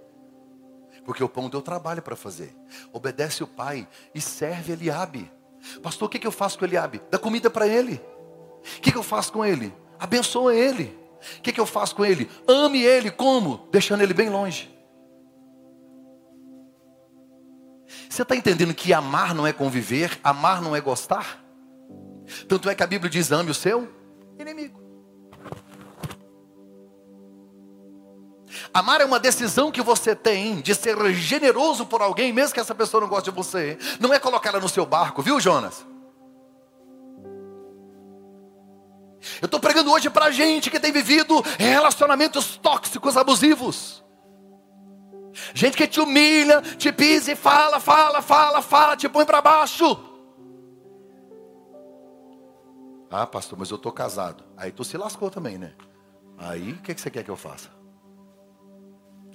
[1.04, 2.52] Porque o pão deu trabalho para fazer.
[2.92, 5.30] Obedece o pai e serve Eliabe.
[5.84, 7.00] Pastor, o que, que eu faço com Eliabe?
[7.12, 8.02] Dá comida para ele.
[8.58, 9.72] O que, que eu faço com ele?
[9.98, 10.96] Abençoa ele.
[11.38, 12.30] O que, que eu faço com ele?
[12.46, 13.68] Ame ele como?
[13.70, 14.74] Deixando ele bem longe.
[18.08, 21.44] Você está entendendo que amar não é conviver, amar não é gostar?
[22.48, 23.88] Tanto é que a Bíblia diz: ame o seu
[24.38, 24.86] inimigo.
[28.72, 32.74] Amar é uma decisão que você tem de ser generoso por alguém, mesmo que essa
[32.74, 33.78] pessoa não goste de você.
[34.00, 35.84] Não é colocar ela no seu barco, viu, Jonas?
[39.40, 44.04] Eu estou pregando hoje para gente que tem vivido relacionamentos tóxicos, abusivos.
[45.54, 49.98] Gente que te humilha, te pisa e fala, fala, fala, fala, te põe para baixo.
[53.10, 54.44] Ah, pastor, mas eu estou casado.
[54.56, 55.74] Aí tu se lascou também, né?
[56.38, 57.68] Aí o que, que você quer que eu faça?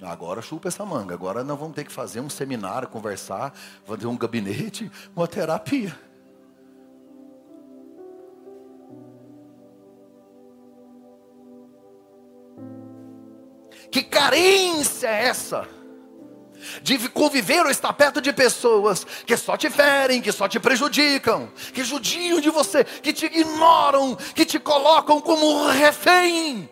[0.02, 1.14] Agora chupa essa manga.
[1.14, 3.52] Agora nós vamos ter que fazer um seminário, conversar,
[3.84, 5.96] fazer um gabinete, uma terapia.
[13.92, 15.68] Que carência é essa?
[16.82, 21.52] De conviver ou estar perto de pessoas que só te ferem, que só te prejudicam,
[21.74, 26.70] que judiam de você, que te ignoram, que te colocam como refém.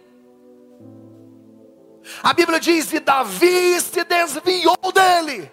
[2.23, 5.53] A Bíblia diz: e Davi se desviou dele.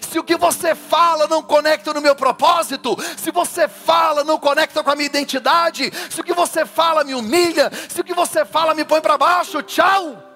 [0.00, 4.82] Se o que você fala não conecta no meu propósito, se você fala não conecta
[4.82, 8.44] com a minha identidade, se o que você fala me humilha, se o que você
[8.44, 10.30] fala me põe para baixo, tchau.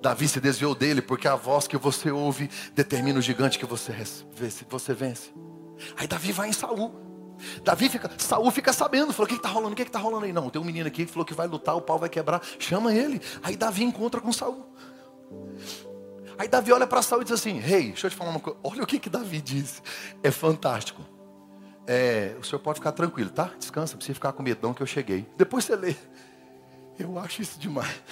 [0.00, 3.94] Davi se desviou dele porque a voz que você ouve determina o gigante que você,
[4.68, 5.32] você vence.
[5.96, 7.11] Aí Davi vai em Saul.
[7.62, 9.72] Davi fica, Saul fica sabendo, falou: o que está rolando?
[9.72, 10.32] O que está rolando aí?
[10.32, 12.94] Não, tem um menino aqui que falou que vai lutar, o pau vai quebrar, chama
[12.94, 13.20] ele.
[13.42, 14.66] Aí Davi encontra com Saul.
[16.38, 18.40] Aí Davi olha para Saul e diz assim: Rei, hey, deixa eu te falar uma
[18.40, 18.58] coisa.
[18.62, 19.82] Olha o que, que Davi disse.
[20.22, 21.02] É fantástico.
[21.86, 23.50] É, o senhor pode ficar tranquilo, tá?
[23.58, 25.26] Descansa, precisa ficar com medão que eu cheguei.
[25.36, 25.96] Depois você lê.
[26.98, 28.02] Eu acho isso demais.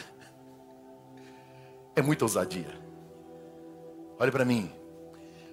[1.95, 2.79] É muita ousadia.
[4.19, 4.71] Olha para mim.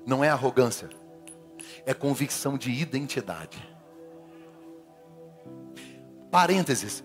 [0.05, 0.89] Não é arrogância
[1.88, 3.58] é convicção de identidade.
[6.30, 7.02] Parênteses.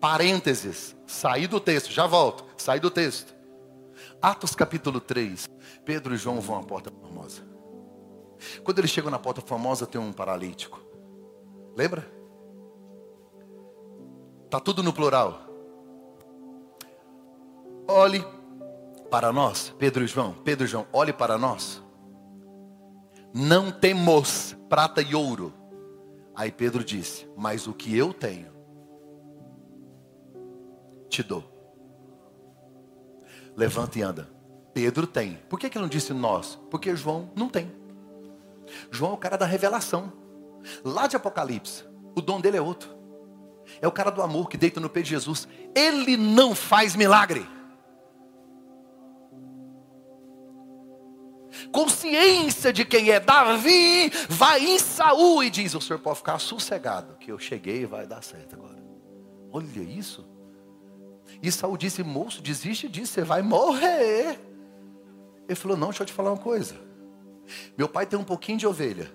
[0.00, 0.96] Parênteses.
[1.06, 2.46] Saí do texto, já volto.
[2.56, 3.36] Saí do texto.
[4.22, 5.46] Atos capítulo 3.
[5.84, 7.46] Pedro e João vão à porta famosa.
[8.64, 10.80] Quando eles chegam na porta famosa, tem um paralítico.
[11.76, 12.10] Lembra?
[14.48, 15.46] Tá tudo no plural.
[17.86, 18.24] Olhe
[19.10, 20.32] para nós, Pedro e João.
[20.32, 21.86] Pedro e João, olhe para nós.
[23.32, 25.52] Não temos prata e ouro.
[26.34, 28.52] Aí Pedro disse: Mas o que eu tenho,
[31.08, 31.44] te dou.
[33.56, 34.28] Levanta e anda.
[34.72, 35.34] Pedro tem.
[35.48, 36.58] Por que, que ele não disse nós?
[36.70, 37.72] Porque João não tem.
[38.90, 40.12] João é o cara da revelação.
[40.84, 42.96] Lá de Apocalipse, o dom dele é outro.
[43.80, 45.48] É o cara do amor que deita no peito de Jesus.
[45.74, 47.46] Ele não faz milagre.
[51.72, 57.16] Consciência de quem é Davi, vai em Saul e diz: O senhor pode ficar sossegado,
[57.18, 58.78] que eu cheguei e vai dar certo agora.
[59.52, 60.26] Olha isso.
[61.42, 64.38] E Saul disse: Moço, desiste disso, você vai morrer.
[65.48, 66.74] Ele falou: Não, deixa eu te falar uma coisa.
[67.76, 69.10] Meu pai tem um pouquinho de ovelha.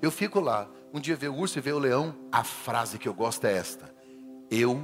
[0.00, 2.14] Eu fico lá, um dia vê o urso e vê o leão.
[2.30, 3.92] A frase que eu gosto é esta:
[4.50, 4.82] Eu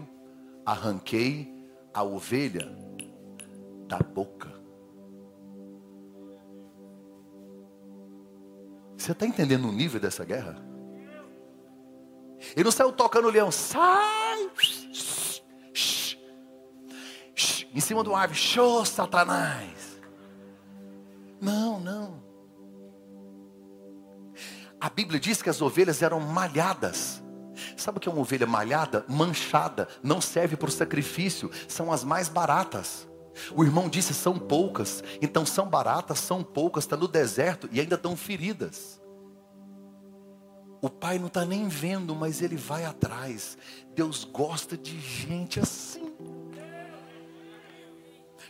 [0.65, 1.53] arranquei
[1.93, 2.71] a ovelha
[3.87, 4.60] da boca.
[9.01, 10.63] Você está entendendo o nível dessa guerra?
[12.55, 14.51] Ele não saiu tocando o leão, sai!
[17.75, 19.99] Em cima do árvore, show, Satanás!
[21.41, 22.23] Não, não.
[24.79, 27.23] A Bíblia diz que as ovelhas eram malhadas.
[27.79, 29.07] Sabe o que é uma ovelha malhada?
[29.09, 33.09] Manchada, não serve para o sacrifício, são as mais baratas.
[33.55, 35.03] O irmão disse: são poucas.
[35.21, 39.01] Então são baratas, são poucas, está no deserto e ainda estão feridas.
[40.83, 43.59] O pai não está nem vendo, mas ele vai atrás.
[43.95, 46.11] Deus gosta de gente assim.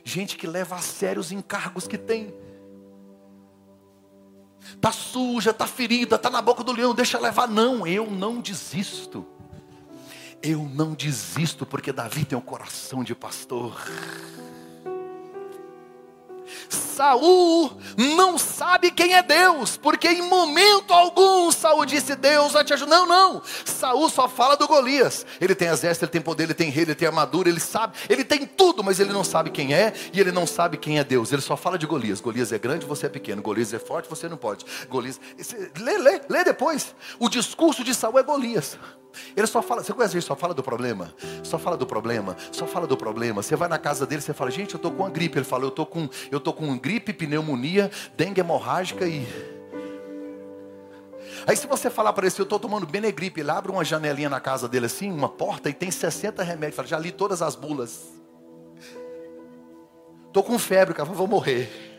[0.05, 2.33] Gente que leva a sério os encargos que tem.
[4.81, 7.49] Tá suja, tá ferida, tá na boca do leão, deixa levar.
[7.49, 9.26] Não, eu não desisto.
[10.43, 13.76] Eu não desisto porque Davi tem um coração de pastor.
[16.69, 22.73] Saul não sabe quem é Deus, porque em momento algum Saul disse: Deus vai te
[22.73, 22.91] ajudar.
[22.91, 23.43] Não, não.
[23.65, 25.25] Saul só fala do Golias.
[25.41, 28.25] Ele tem exército, ele tem poder, ele tem rei, ele tem armadura, ele sabe, ele
[28.25, 31.33] tem tudo, mas ele não sabe quem é e ele não sabe quem é Deus.
[31.33, 32.21] Ele só fala de Golias.
[32.21, 33.43] Golias é grande, você é pequeno.
[33.43, 34.65] Golias é forte, você não pode.
[34.89, 35.21] Golias.
[35.79, 36.95] Lê, lê, lê depois.
[37.19, 38.77] O discurso de Saul é Golias.
[39.37, 42.67] Ele só fala, você conhece ele só fala do problema, só fala do problema, só
[42.67, 43.43] fala do problema.
[43.43, 45.39] Você vai na casa dele, você fala, gente, eu tô com uma gripe.
[45.39, 49.26] Ele fala, eu tô com, eu tô com gripe, pneumonia, dengue hemorrágica e
[51.47, 54.41] Aí se você falar para ele, eu estou tomando Benegripe, ele abre uma janelinha na
[54.41, 56.76] casa dele assim, uma porta, e tem 60 remédios.
[56.76, 58.09] Fala, já li todas as bulas.
[60.26, 61.91] Estou com febre, cara, vou morrer.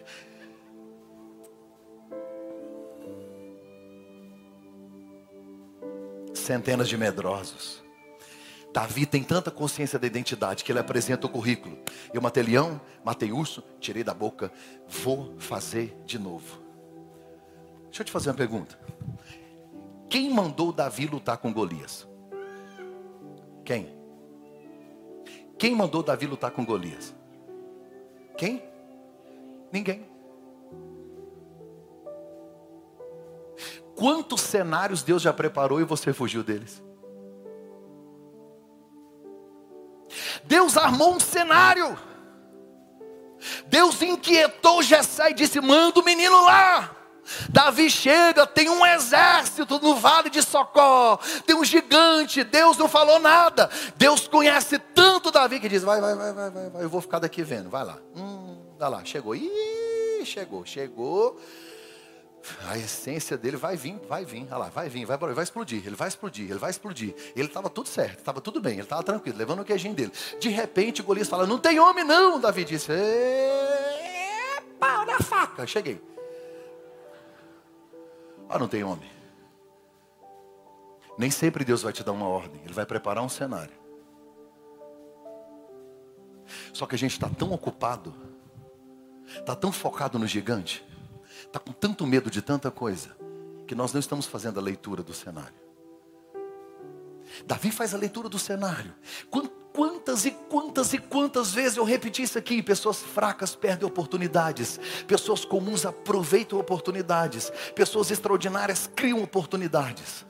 [6.52, 7.82] centenas de medrosos.
[8.74, 11.78] Davi tem tanta consciência da identidade que ele apresenta o currículo.
[12.14, 14.52] Eu matei leão, matei urso, tirei da boca,
[14.88, 16.62] vou fazer de novo.
[17.86, 18.80] Deixa eu te fazer uma pergunta.
[20.10, 22.08] Quem mandou Davi lutar com Golias?
[23.66, 23.94] Quem?
[25.58, 27.14] Quem mandou Davi lutar com Golias?
[28.38, 28.64] Quem?
[29.72, 30.06] Ninguém.
[33.96, 36.82] Quantos cenários Deus já preparou e você fugiu deles?
[40.44, 41.98] Deus armou um cenário.
[43.68, 46.98] Deus inquietou Jessé e disse: manda o menino lá.
[47.50, 53.20] Davi chega, tem um exército no vale de Socó, tem um gigante, Deus não falou
[53.20, 53.70] nada.
[53.96, 57.44] Deus conhece tanto Davi que diz: vai, vai, vai, vai, vai, eu vou ficar daqui
[57.44, 57.98] vendo, vai lá.
[58.16, 59.36] Hum, vai lá, chegou.
[59.36, 61.40] Ih, chegou, chegou.
[62.68, 65.96] A essência dele vai vir, vai vir, olha lá, vai vir, vai, vai explodir, ele
[65.96, 67.14] vai explodir, ele vai explodir.
[67.36, 70.12] Ele estava tudo certo, estava tudo bem, ele estava tranquilo, levando o queijinho dele.
[70.40, 72.40] De repente, Golias fala: Não tem homem, não.
[72.40, 75.68] Davi disse: Epa, olha a faca.
[75.68, 76.02] Cheguei.
[78.50, 79.10] Ah, não tem homem.
[81.18, 83.82] Nem sempre Deus vai te dar uma ordem, Ele vai preparar um cenário.
[86.74, 88.14] Só que a gente está tão ocupado,
[89.28, 90.84] está tão focado no gigante,
[91.52, 93.10] está com tanto medo de tanta coisa,
[93.68, 95.54] que nós não estamos fazendo a leitura do cenário.
[97.46, 98.94] Davi faz a leitura do cenário.
[99.74, 102.64] Quantas e quantas e quantas vezes eu repeti isso aqui?
[102.64, 110.26] Pessoas fracas perdem oportunidades, pessoas comuns aproveitam oportunidades, pessoas extraordinárias criam oportunidades.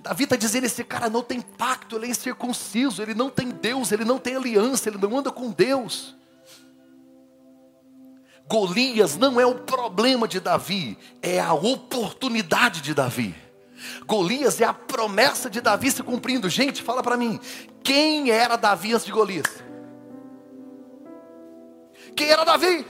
[0.00, 3.92] Davi está dizendo: esse cara não tem pacto, ele é incircunciso, ele não tem Deus,
[3.92, 6.16] ele não tem aliança, ele não anda com Deus.
[8.48, 13.34] Golias não é o problema de Davi, é a oportunidade de Davi.
[14.06, 16.48] Golias é a promessa de Davi se cumprindo.
[16.48, 17.38] Gente, fala para mim,
[17.82, 19.46] quem era Davi antes de Golias?
[22.14, 22.86] Quem era Davi?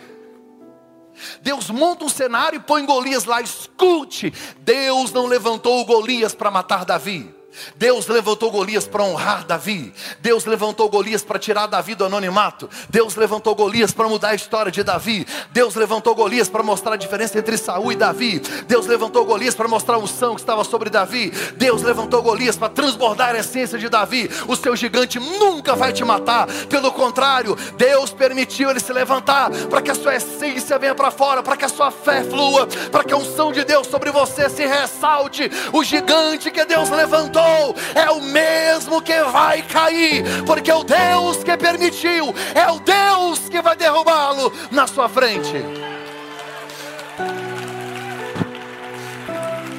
[1.42, 3.40] Deus monta um cenário e põe Golias lá.
[3.40, 7.34] Escute, Deus não levantou Golias para matar Davi.
[7.76, 9.92] Deus levantou Golias para honrar Davi.
[10.20, 12.68] Deus levantou Golias para tirar Davi do anonimato.
[12.88, 15.26] Deus levantou Golias para mudar a história de Davi.
[15.52, 18.40] Deus levantou Golias para mostrar a diferença entre Saul e Davi.
[18.66, 21.30] Deus levantou Golias para mostrar a unção que estava sobre Davi.
[21.56, 24.30] Deus levantou Golias para transbordar a essência de Davi.
[24.46, 26.46] O seu gigante nunca vai te matar.
[26.68, 31.42] Pelo contrário, Deus permitiu ele se levantar para que a sua essência venha para fora,
[31.42, 34.66] para que a sua fé flua, para que a unção de Deus sobre você se
[34.66, 35.50] ressalte.
[35.72, 37.45] O gigante que Deus levantou
[37.94, 43.60] é o mesmo que vai cair, porque o Deus que permitiu é o Deus que
[43.60, 45.54] vai derrubá-lo na sua frente.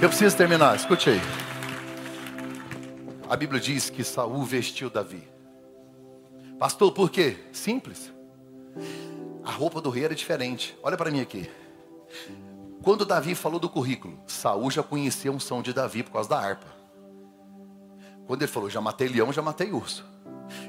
[0.01, 1.21] Eu preciso terminar, escute aí.
[3.29, 5.27] A Bíblia diz que Saul vestiu Davi.
[6.59, 7.35] Pastor, por quê?
[7.51, 8.13] Simples.
[9.43, 10.77] A roupa do rei era diferente.
[10.83, 11.49] Olha para mim aqui.
[12.83, 16.39] Quando Davi falou do currículo, Saul já conhecia um som de Davi por causa da
[16.39, 16.76] harpa.
[18.27, 20.05] Quando ele falou, já matei leão, já matei urso.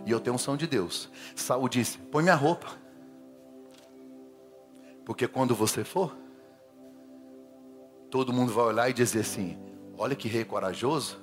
[0.06, 1.10] E eu tenho unção de Deus.
[1.34, 2.68] Saul disse, põe minha roupa.
[5.04, 6.16] Porque quando você for,
[8.10, 9.58] todo mundo vai olhar e dizer assim,
[9.96, 11.18] olha que rei corajoso.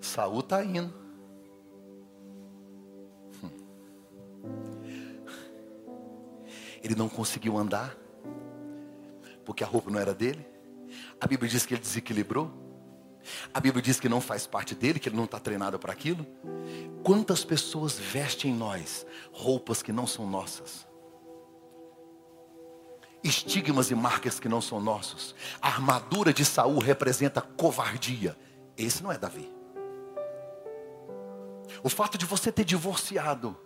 [0.00, 0.92] Saul está indo.
[3.42, 3.50] Hum.
[6.82, 7.96] Ele não conseguiu andar,
[9.44, 10.44] porque a roupa não era dele.
[11.20, 12.67] A Bíblia diz que ele desequilibrou.
[13.52, 16.26] A Bíblia diz que não faz parte dele, que ele não está treinado para aquilo.
[17.02, 20.86] Quantas pessoas vestem em nós roupas que não são nossas?
[23.22, 25.34] Estigmas e marcas que não são nossos.
[25.60, 28.38] A armadura de Saul representa covardia.
[28.76, 29.52] Esse não é Davi.
[31.82, 33.56] O fato de você ter divorciado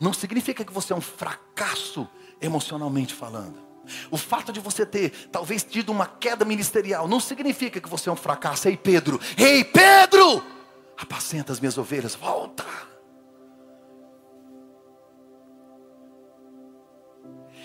[0.00, 2.08] não significa que você é um fracasso
[2.40, 3.69] emocionalmente falando.
[4.10, 8.12] O fato de você ter talvez tido uma queda ministerial não significa que você é
[8.12, 8.68] um fracasso.
[8.68, 10.44] Ei, Pedro, ei, Pedro,
[10.96, 12.64] apacenta as minhas ovelhas, volta.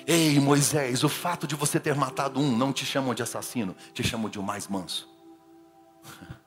[0.08, 4.04] Ei, Moisés, o fato de você ter matado um não te chamam de assassino, te
[4.04, 5.10] chamam de o mais manso.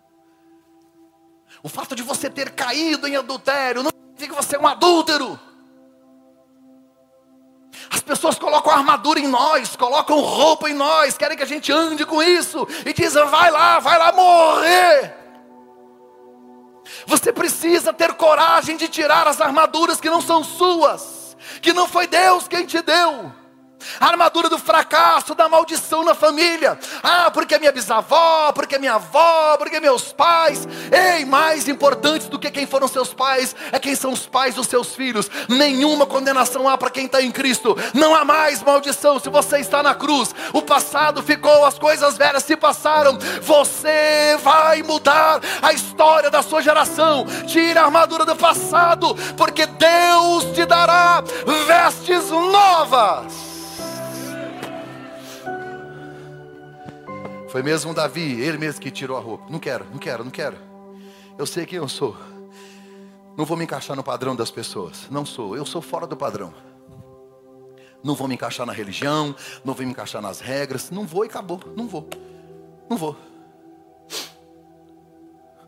[1.61, 5.48] O fato de você ter caído em adultério não significa que você é um adúltero.
[8.29, 12.05] As pessoas colocam armadura em nós, colocam roupa em nós, querem que a gente ande
[12.05, 15.15] com isso e dizem: vai lá, vai lá morrer.
[17.07, 22.07] Você precisa ter coragem de tirar as armaduras que não são suas, que não foi
[22.07, 23.33] Deus quem te deu
[24.01, 26.79] a armadura do fracasso, da maldição na família.
[27.03, 30.67] Ah, porque minha bisavó, porque minha avó, porque meus pais.
[30.91, 34.67] Ei, mais importante do que quem foram seus pais é quem são os pais dos
[34.67, 35.31] seus filhos.
[35.49, 37.77] Nenhuma condenação há para quem está em Cristo.
[37.95, 40.35] Não há mais maldição se você está na cruz.
[40.53, 43.19] O passado ficou, as coisas velhas se passaram.
[43.43, 47.27] Você vai mudar a história da sua geração.
[47.47, 51.23] Tire a armadura do passado, porque Deus te dará
[51.67, 53.48] vestes novas.
[57.49, 59.47] Foi mesmo Davi, ele mesmo que tirou a roupa.
[59.49, 60.57] Não quero, não quero, não quero.
[61.39, 62.15] Eu sei quem eu sou.
[63.37, 65.09] Não vou me encaixar no padrão das pessoas.
[65.11, 66.53] Não sou, eu sou fora do padrão.
[68.05, 69.35] Não vou me encaixar na religião,
[69.65, 70.91] não vou me encaixar nas regras.
[70.91, 71.61] Não vou e acabou.
[71.75, 72.07] Não vou.
[72.89, 73.17] Não vou.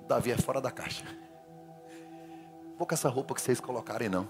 [0.06, 1.04] Davi é fora da caixa.
[2.76, 4.28] Vou com essa roupa que vocês colocarem, não.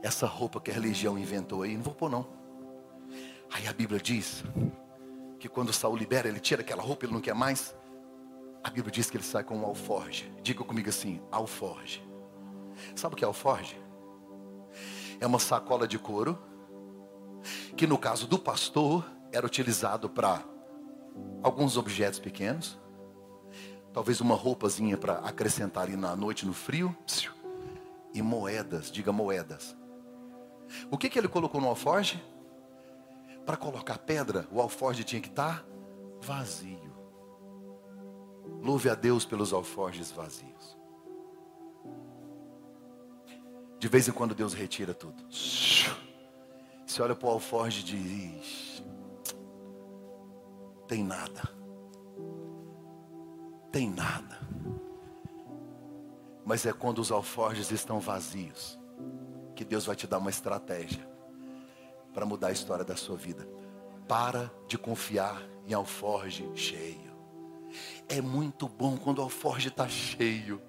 [0.00, 2.24] Essa roupa que a religião inventou aí, não vou pôr, não.
[3.50, 4.44] Aí a Bíblia diz
[5.38, 7.74] que quando Saul libera, ele tira aquela roupa, ele não quer mais.
[8.62, 10.32] A Bíblia diz que ele sai com um alforge.
[10.42, 12.02] Diga comigo assim, alforge.
[12.94, 13.80] Sabe o que é alforge?
[15.20, 16.38] É uma sacola de couro
[17.76, 20.42] que no caso do pastor era utilizado para
[21.42, 22.78] alguns objetos pequenos,
[23.92, 26.96] talvez uma roupazinha para acrescentar ali na noite no frio,
[28.12, 29.76] e moedas, diga moedas.
[30.90, 32.22] O que que ele colocou no alforge?
[33.48, 35.64] Para colocar pedra, o alforje tinha que estar
[36.20, 36.94] vazio.
[38.60, 40.76] Louve a Deus pelos alforjes vazios.
[43.78, 45.24] De vez em quando Deus retira tudo.
[45.32, 48.84] Você olha para o alforje e diz:
[50.86, 51.40] tem nada.
[53.72, 54.46] Tem nada.
[56.44, 58.78] Mas é quando os alforjes estão vazios
[59.56, 61.17] que Deus vai te dar uma estratégia
[62.18, 63.48] para mudar a história da sua vida.
[64.08, 67.16] Para de confiar em alforge cheio.
[68.08, 70.60] É muito bom quando o alforge está cheio.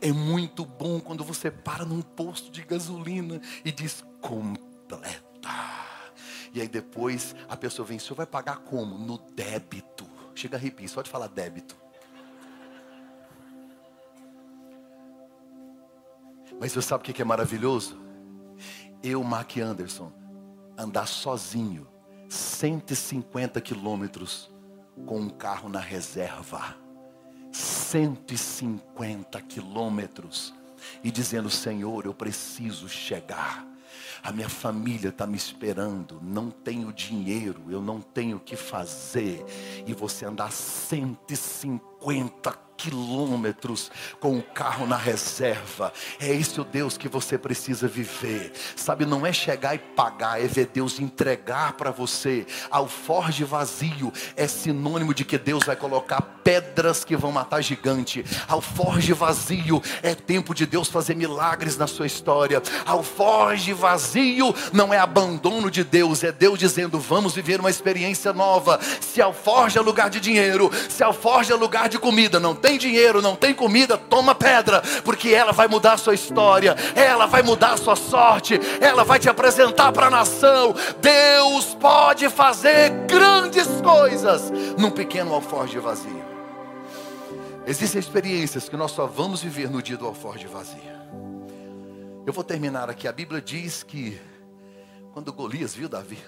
[0.00, 5.48] É muito bom quando você para num posto de gasolina e diz completa.
[6.52, 8.98] E aí depois a pessoa vem, o senhor vai pagar como?
[8.98, 10.04] No débito.
[10.34, 11.76] Chega a arrepio, só de falar débito.
[16.58, 17.96] Mas você sabe o que é maravilhoso?
[19.00, 20.12] Eu, Mark Anderson,
[20.78, 21.86] andar sozinho
[22.28, 24.50] 150 quilômetros
[25.06, 26.76] com um carro na reserva.
[27.52, 30.54] 150 quilômetros.
[31.02, 33.66] E dizendo: Senhor, eu preciso chegar.
[34.22, 36.20] A minha família está me esperando.
[36.22, 39.44] Não tenho dinheiro, eu não tenho o que fazer.
[39.86, 42.67] E você andar 150 quilômetros
[44.20, 45.92] com o carro na reserva.
[46.20, 48.52] É esse o Deus que você precisa viver.
[48.76, 52.46] Sabe, não é chegar e pagar, é ver Deus entregar para você.
[52.70, 58.24] Alforge vazio é sinônimo de que Deus vai colocar pedras que vão matar gigante.
[58.46, 62.62] Alforge vazio é tempo de Deus fazer milagres na sua história.
[62.86, 68.78] Alforge vazio não é abandono de Deus, é Deus dizendo: vamos viver uma experiência nova.
[69.00, 72.76] Se alforge é lugar de dinheiro, se alforge é lugar de comida, não tem tem
[72.76, 77.42] dinheiro, não tem comida, toma pedra, porque ela vai mudar a sua história, ela vai
[77.42, 80.74] mudar a sua sorte, ela vai te apresentar para a nação.
[81.00, 86.22] Deus pode fazer grandes coisas num pequeno alforje vazio.
[87.66, 90.98] Existem experiências que nós só vamos viver no dia do alforje vazio.
[92.26, 93.08] Eu vou terminar aqui.
[93.08, 94.20] A Bíblia diz que
[95.14, 96.18] quando Golias viu Davi,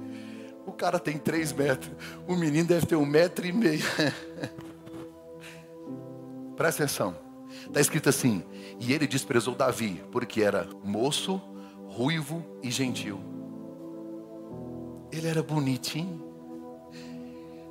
[0.64, 1.92] o cara tem três metros,
[2.26, 3.84] o menino deve ter um metro e meio.
[6.58, 7.16] Presta atenção.
[7.68, 8.42] Está escrito assim:
[8.80, 11.40] E ele desprezou Davi, porque era moço,
[11.86, 13.20] ruivo e gentil.
[15.12, 16.26] Ele era bonitinho.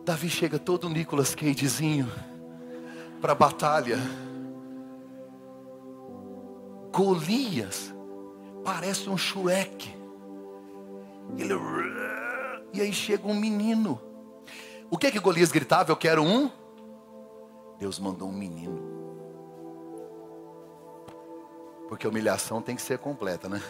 [0.05, 2.09] Davi chega todo Nicolas Cagezinho
[3.19, 3.99] para a batalha.
[6.93, 7.93] Golias
[8.63, 9.93] parece um Shrek.
[11.37, 11.53] Ele.
[12.73, 13.99] E aí chega um menino.
[14.89, 15.91] O que que Golias gritava?
[15.91, 16.49] Eu quero um.
[17.79, 18.79] Deus mandou um menino.
[21.87, 23.61] Porque a humilhação tem que ser completa, né?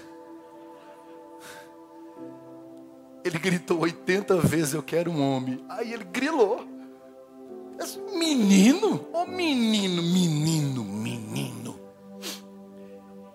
[3.24, 5.64] Ele gritou 80 vezes: Eu quero um homem.
[5.70, 6.66] Aí ele grilou.
[8.12, 8.96] Menino?
[9.14, 11.80] Ô oh, menino, menino, menino.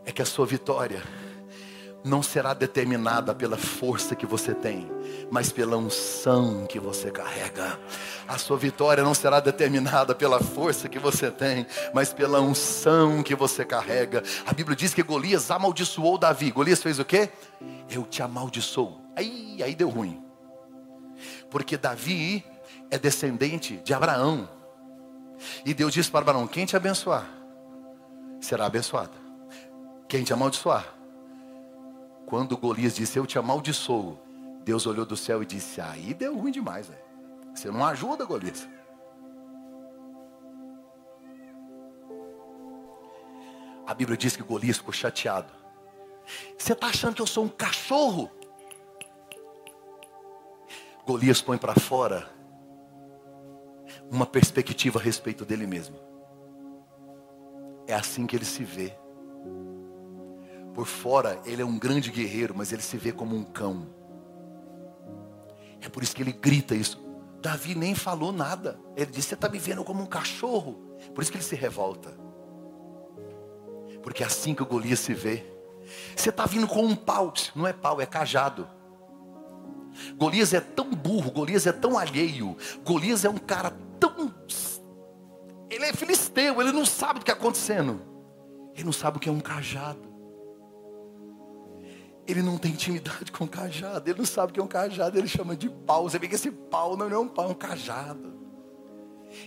[0.05, 1.03] É que a sua vitória
[2.05, 4.90] não será determinada pela força que você tem,
[5.30, 7.78] mas pela unção que você carrega.
[8.26, 13.34] A sua vitória não será determinada pela força que você tem, mas pela unção que
[13.34, 14.22] você carrega.
[14.44, 16.50] A Bíblia diz que Golias amaldiçoou Davi.
[16.50, 17.30] Golias fez o quê?
[17.88, 19.00] Eu te amaldiçoo.
[19.14, 20.20] Aí, aí deu ruim.
[21.50, 22.44] Porque Davi
[22.90, 24.48] é descendente de Abraão.
[25.64, 27.28] E Deus disse para Abraão: quem te abençoar,
[28.40, 29.12] será abençoado.
[30.09, 30.84] Quem te amaldiçoar,
[32.33, 34.18] quando Golias disse, eu te amaldiçoo,
[34.64, 36.99] Deus olhou do céu e disse, aí deu ruim demais, véio.
[37.55, 38.66] você não ajuda, Golias.
[43.87, 45.53] A Bíblia diz que Golias ficou chateado.
[46.57, 48.30] Você está achando que eu sou um cachorro?
[51.05, 52.33] Golias põe para fora
[54.11, 55.99] uma perspectiva a respeito dele mesmo.
[57.87, 59.01] É assim que ele se vê.
[60.75, 63.87] Por fora, ele é um grande guerreiro, mas ele se vê como um cão.
[65.81, 67.01] É por isso que ele grita isso.
[67.41, 68.79] Davi nem falou nada.
[68.97, 70.75] Ele disse: Você está me vendo como um cachorro.
[71.14, 72.16] Por isso que ele se revolta.
[74.03, 75.45] Porque é assim que o Golias se vê.
[76.16, 77.33] Você está vindo com um pau.
[77.55, 78.68] Não é pau, é cajado.
[80.16, 82.57] Golias é tão burro, Golias é tão alheio.
[82.85, 84.33] Golias é um cara tão.
[85.68, 88.01] Ele é filisteu, ele não sabe o que está acontecendo.
[88.75, 90.11] Ele não sabe o que é um cajado.
[92.27, 95.18] Ele não tem intimidade com o cajado, ele não sabe o que é um cajado,
[95.18, 96.09] ele chama de pau.
[96.09, 98.33] Você vê que esse pau não é um pau, é um cajado.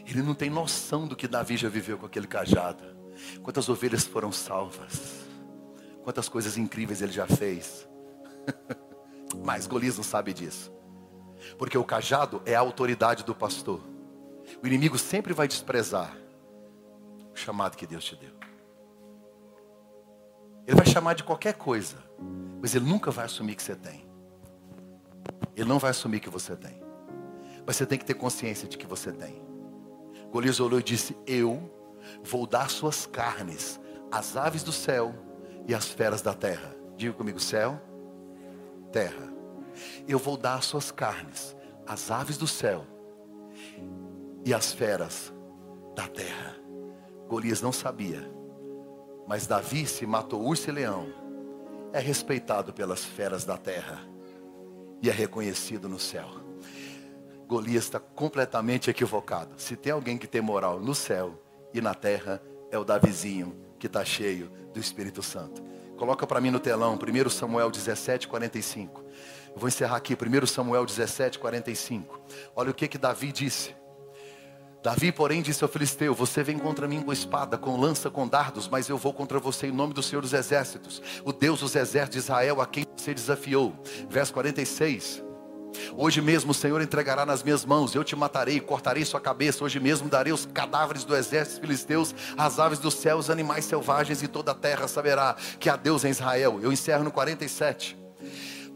[0.05, 2.83] Ele não tem noção do que Davi já viveu com aquele cajado.
[3.41, 5.25] Quantas ovelhas foram salvas,
[6.03, 7.87] quantas coisas incríveis ele já fez.
[9.43, 10.71] Mas Golias não sabe disso,
[11.57, 13.81] porque o cajado é a autoridade do pastor.
[14.61, 16.15] O inimigo sempre vai desprezar
[17.33, 18.33] o chamado que Deus te deu.
[20.67, 21.97] Ele vai chamar de qualquer coisa,
[22.65, 24.09] mas ele nunca vai assumir que você tem.
[25.55, 26.81] Ele não vai assumir que você tem.
[27.63, 29.39] Mas você tem que ter consciência de que você tem.
[30.31, 31.71] Golias olhou e disse: Eu
[32.23, 33.79] vou dar suas carnes
[34.11, 35.13] às aves do céu
[35.67, 36.75] e às feras da terra.
[36.97, 37.79] Diga comigo: céu,
[38.91, 39.31] terra.
[40.07, 41.55] Eu vou dar suas carnes
[41.85, 42.83] às aves do céu
[44.43, 45.31] e às feras
[45.95, 46.55] da terra.
[47.29, 48.33] Golias não sabia
[49.27, 51.24] mas Davi se matou urso e leão.
[51.95, 54.05] É respeitado pelas feras da terra
[55.01, 56.27] e é reconhecido no céu.
[57.47, 59.53] Golias está completamente equivocado.
[59.55, 61.41] Se tem alguém que tem moral no céu
[61.73, 65.63] e na terra, é o Davizinho que está cheio do Espírito Santo.
[65.95, 69.01] Coloca para mim no telão, 1 Samuel 17, 45.
[69.53, 72.19] Eu vou encerrar aqui, 1 Samuel 17, 45.
[72.57, 73.73] Olha o que que Davi disse.
[74.85, 78.67] Davi, porém, disse ao filisteu: Você vem contra mim com espada, com lança, com dardos,
[78.67, 82.11] mas eu vou contra você em nome do Senhor dos Exércitos, o Deus dos exércitos
[82.11, 83.73] de Israel, a quem você desafiou.
[84.07, 85.23] Verso 46.
[85.97, 89.63] Hoje mesmo o Senhor entregará nas minhas mãos, eu te matarei, cortarei sua cabeça.
[89.63, 94.21] Hoje mesmo darei os cadáveres do exército filisteus, as aves do céu, os animais selvagens
[94.21, 96.59] e toda a terra saberá que há Deus em Israel.
[96.61, 97.97] Eu encerro no 47.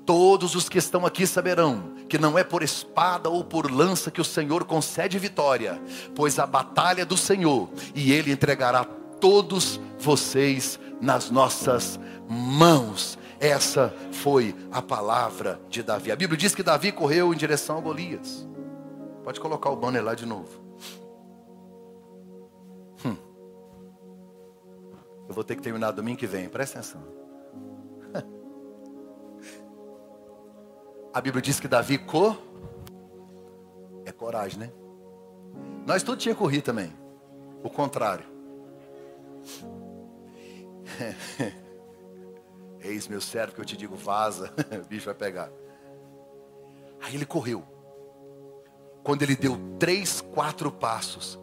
[0.09, 4.19] Todos os que estão aqui saberão que não é por espada ou por lança que
[4.19, 5.79] o Senhor concede vitória,
[6.15, 13.19] pois a batalha é do Senhor e Ele entregará todos vocês nas nossas mãos.
[13.39, 16.11] Essa foi a palavra de Davi.
[16.11, 18.47] A Bíblia diz que Davi correu em direção a Golias.
[19.23, 20.59] Pode colocar o banner lá de novo.
[23.05, 23.15] Hum.
[25.27, 27.18] Eu vou ter que terminar domingo que vem, presta atenção.
[31.13, 32.37] A Bíblia diz que Davi co
[34.05, 34.71] é coragem, né?
[35.85, 36.93] Nós todos tinha corrido também.
[37.63, 38.25] O contrário.
[42.81, 45.51] Eis meu servo que eu te digo, vaza, o bicho vai pegar.
[47.01, 47.63] Aí ele correu.
[49.03, 51.39] Quando ele deu três, quatro passos,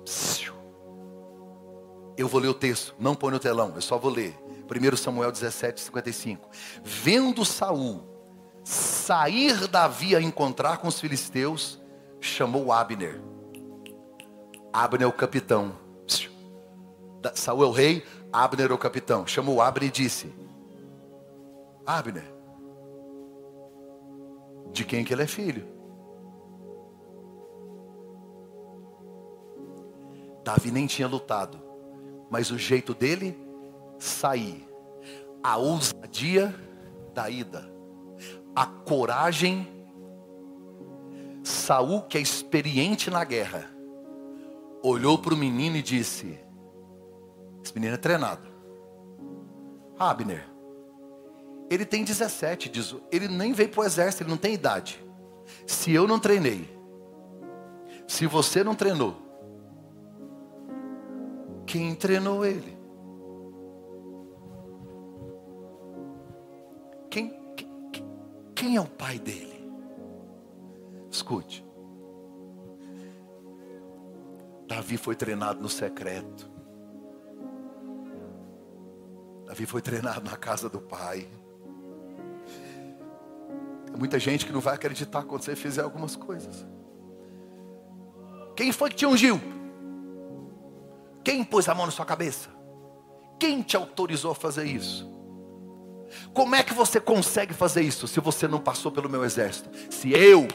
[2.16, 4.34] eu vou ler o texto, não põe no telão, eu só vou ler.
[4.68, 6.48] 1 Samuel 17, 55.
[6.82, 8.15] Vendo Saul
[8.66, 11.80] sair Davi a encontrar com os filisteus,
[12.20, 13.22] chamou Abner.
[14.72, 15.76] Abner é o capitão.
[17.34, 19.24] Saul é o rei, Abner é o capitão.
[19.24, 20.34] Chamou Abner e disse:
[21.86, 22.24] Abner.
[24.72, 25.64] De quem que ele é filho?
[30.42, 31.60] Davi nem tinha lutado,
[32.28, 33.38] mas o jeito dele
[33.98, 34.68] sair,
[35.42, 36.54] a ousadia
[37.14, 37.75] da ida,
[38.56, 39.68] a coragem.
[41.44, 43.70] Saul, que é experiente na guerra,
[44.82, 46.40] olhou para o menino e disse:
[47.62, 48.48] Esse menino é treinado.
[49.98, 50.44] Abner,
[51.70, 55.04] ele tem 17, diz, ele nem veio para o exército, ele não tem idade.
[55.66, 56.68] Se eu não treinei,
[58.06, 59.16] se você não treinou,
[61.66, 62.75] quem treinou ele?
[68.56, 69.70] Quem é o pai dele?
[71.10, 71.64] Escute.
[74.66, 76.50] Davi foi treinado no secreto.
[79.44, 81.28] Davi foi treinado na casa do pai.
[83.84, 86.66] Tem muita gente que não vai acreditar quando você fizer algumas coisas.
[88.56, 89.38] Quem foi que te ungiu?
[91.22, 92.48] Quem pôs a mão na sua cabeça?
[93.38, 95.15] Quem te autorizou a fazer isso?
[96.32, 99.70] Como é que você consegue fazer isso se você não passou pelo meu exército?
[99.90, 100.46] Se eu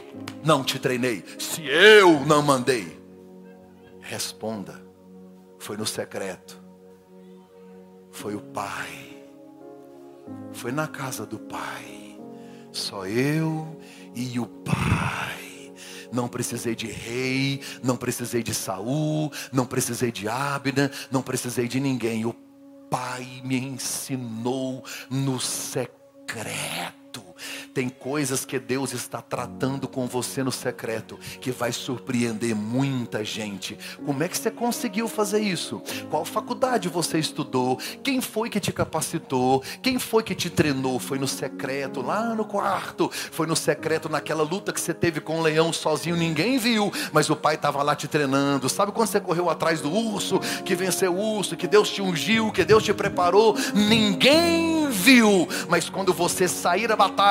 [0.44, 3.00] não te treinei, se eu não mandei,
[4.02, 4.82] responda.
[5.60, 6.62] Foi no secreto.
[8.12, 9.24] Foi o Pai.
[10.52, 12.20] Foi na casa do Pai.
[12.72, 13.80] Só eu
[14.16, 15.74] e o Pai.
[16.12, 21.80] Não precisei de rei, não precisei de Saul, não precisei de Abner, não precisei de
[21.80, 22.26] ninguém.
[22.26, 22.36] O
[22.92, 27.24] Pai me ensinou no secreto.
[27.74, 33.78] Tem coisas que Deus está tratando com você no secreto que vai surpreender muita gente.
[34.06, 35.82] Como é que você conseguiu fazer isso?
[36.10, 37.78] Qual faculdade você estudou?
[38.04, 39.64] Quem foi que te capacitou?
[39.82, 41.00] Quem foi que te treinou?
[41.00, 43.10] Foi no secreto, lá no quarto.
[43.12, 47.30] Foi no secreto naquela luta que você teve com o leão sozinho, ninguém viu, mas
[47.30, 48.70] o pai estava lá te treinando.
[48.70, 52.52] Sabe quando você correu atrás do urso, que venceu o urso, que Deus te ungiu,
[52.52, 53.56] que Deus te preparou?
[53.74, 57.31] Ninguém viu, mas quando você sair da batalha,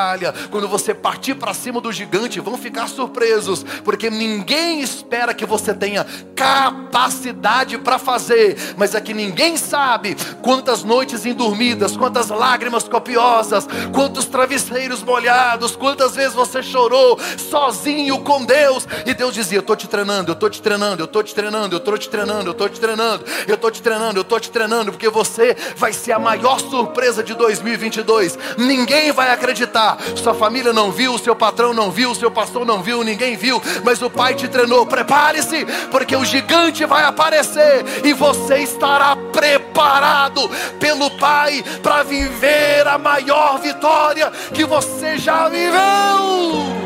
[0.51, 5.75] quando você partir para cima do gigante, vão ficar surpresos, porque ninguém espera que você
[5.75, 13.69] tenha capacidade para fazer, mas é que ninguém sabe quantas noites indormidas, quantas lágrimas copiosas,
[13.93, 19.77] quantos travesseiros molhados, quantas vezes você chorou sozinho com Deus, e Deus dizia: Eu estou
[19.77, 22.53] te treinando, eu estou te treinando, eu estou te treinando, eu estou te treinando, eu
[22.53, 26.13] estou te treinando, eu estou te treinando, eu estou te treinando, porque você vai ser
[26.13, 28.39] a maior surpresa de 2022.
[28.57, 33.03] Ninguém vai acreditar, sua família não viu, seu patrão não viu, seu pastor não viu,
[33.05, 34.87] ninguém viu, mas o Pai te treinou.
[34.87, 42.99] Prepare-se, porque o gigante vai aparecer e você estará preparado pelo Pai para viver a
[42.99, 46.81] maior vitória que você já viveu.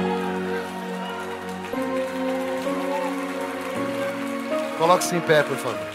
[4.78, 5.93] Coloque-se em pé, por favor.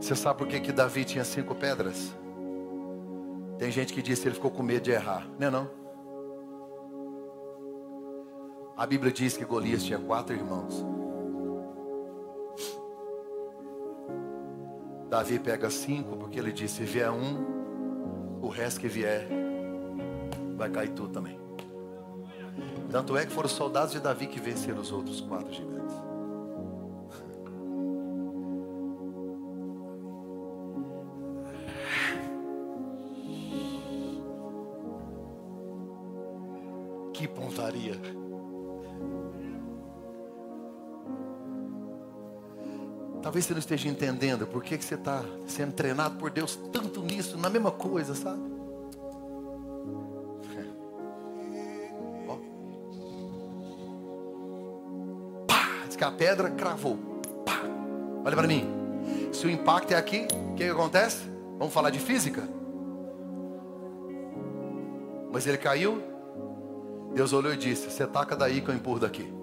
[0.00, 2.14] Você sabe por que, que Davi tinha cinco pedras?
[3.58, 5.26] Tem gente que diz que ele ficou com medo de errar.
[5.38, 5.70] Não é não?
[8.76, 10.84] A Bíblia diz que Golias tinha quatro irmãos.
[15.10, 17.57] Davi pega cinco porque ele disse: se vier um,
[18.40, 19.26] o resto que vier
[20.56, 21.38] vai cair tudo também.
[22.90, 25.94] Tanto é que foram os soldados de Davi que venceram os outros quatro gigantes.
[37.12, 38.17] Que pontaria.
[43.22, 47.02] Talvez você não esteja entendendo por que, que você está sendo treinado por Deus tanto
[47.02, 48.38] nisso, na mesma coisa, sabe?
[55.46, 56.96] Pá, diz que a pedra cravou.
[57.44, 57.60] Pá.
[58.24, 58.66] Olha para mim.
[59.32, 61.22] Se o impacto é aqui, o que, que acontece?
[61.58, 62.48] Vamos falar de física?
[65.32, 66.02] Mas ele caiu.
[67.14, 69.37] Deus olhou e disse: Você taca daí que eu empurro daqui.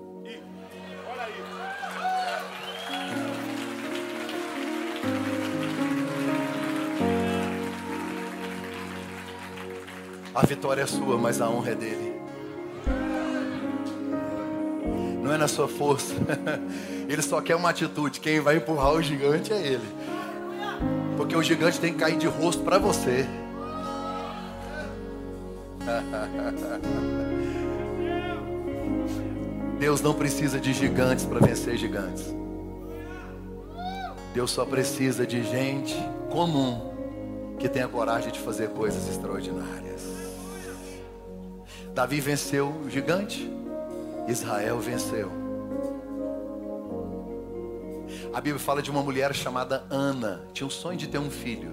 [10.36, 12.14] A vitória é sua, mas a honra é dele.
[15.24, 16.14] Não é na sua força.
[17.08, 18.20] Ele só quer uma atitude.
[18.20, 19.88] Quem vai empurrar o gigante é ele.
[21.16, 23.26] Porque o gigante tem que cair de rosto para você.
[29.80, 32.36] Deus não precisa de gigantes para vencer gigantes.
[34.34, 35.96] Deus só precisa de gente
[36.30, 36.94] comum
[37.58, 40.15] que tenha coragem de fazer coisas extraordinárias.
[41.96, 43.50] Davi venceu o gigante,
[44.28, 45.32] Israel venceu.
[48.34, 51.72] A Bíblia fala de uma mulher chamada Ana, tinha o sonho de ter um filho.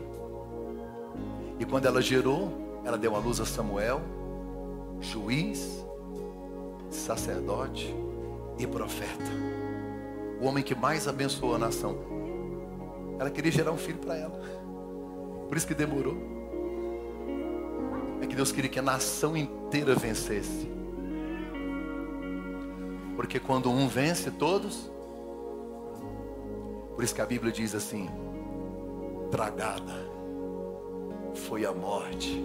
[1.59, 2.53] E quando ela gerou,
[2.85, 4.01] ela deu à luz a Samuel,
[5.01, 5.85] juiz,
[6.89, 7.93] sacerdote
[8.61, 9.33] e profeta.
[10.41, 11.97] O homem que mais abençoou a nação.
[13.19, 14.41] Ela queria gerar um filho para ela.
[15.49, 16.32] Por isso que demorou.
[18.23, 20.71] É que Deus queria que a nação inteira vencesse.
[23.17, 24.89] Porque quando um vence, todos.
[26.95, 28.09] Por isso que a Bíblia diz assim:
[29.29, 30.09] tragada
[31.35, 32.41] foi a morte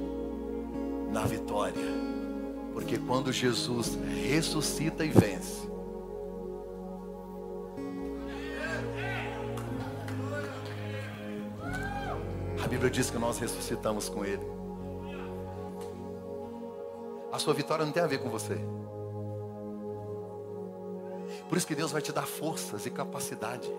[1.11, 1.85] na vitória.
[2.73, 5.67] Porque quando Jesus ressuscita e vence,
[12.63, 14.57] a Bíblia diz que nós ressuscitamos com Ele.
[17.37, 18.57] A sua vitória não tem a ver com você.
[21.47, 23.71] Por isso que Deus vai te dar forças e capacidade.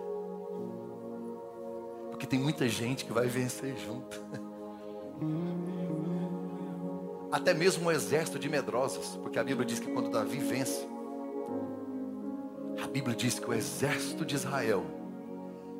[2.09, 4.23] Porque tem muita gente que vai vencer junto.
[7.29, 10.87] até mesmo um exército de medrosos, porque a Bíblia diz que quando Davi vence,
[12.81, 14.85] a Bíblia diz que o exército de Israel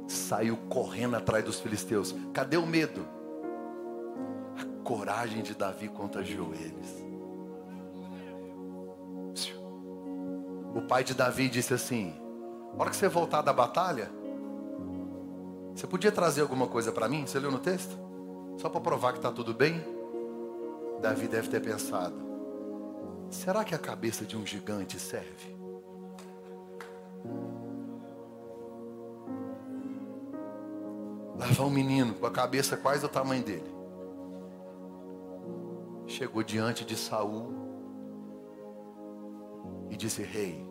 [0.05, 2.13] saiu correndo atrás dos filisteus.
[2.33, 3.07] Cadê o medo?
[4.57, 7.08] A coragem de Davi contagiou eles.
[10.79, 12.13] O pai de Davi disse assim:
[12.73, 14.09] "A hora que você voltar da batalha,
[15.75, 17.27] você podia trazer alguma coisa para mim?
[17.27, 17.99] Você leu no texto?
[18.57, 19.83] Só para provar que está tudo bem?"
[21.01, 22.15] Davi deve ter pensado:
[23.29, 25.53] será que a cabeça de um gigante serve?
[31.37, 33.75] Lavar um menino com a cabeça quase do tamanho dele.
[36.07, 37.53] Chegou diante de Saul
[39.89, 40.68] e disse: Rei,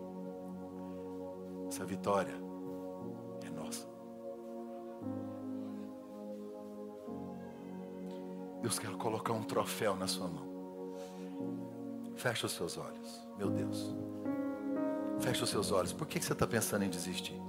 [1.69, 2.33] essa vitória
[3.45, 3.87] é nossa.
[8.61, 10.49] Deus quer colocar um troféu na sua mão.
[12.15, 13.95] Fecha os seus olhos, meu Deus.
[15.19, 15.93] Fecha os seus olhos.
[15.93, 17.39] Por que você está pensando em desistir?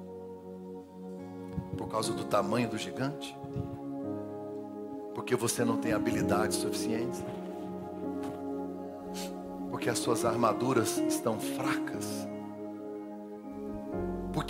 [1.76, 3.36] Por causa do tamanho do gigante?
[5.14, 7.24] Porque você não tem habilidades suficientes?
[9.70, 12.29] Porque as suas armaduras estão fracas?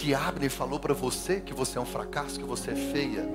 [0.01, 3.29] Porque Abner falou para você que você é um fracasso, que você é feia?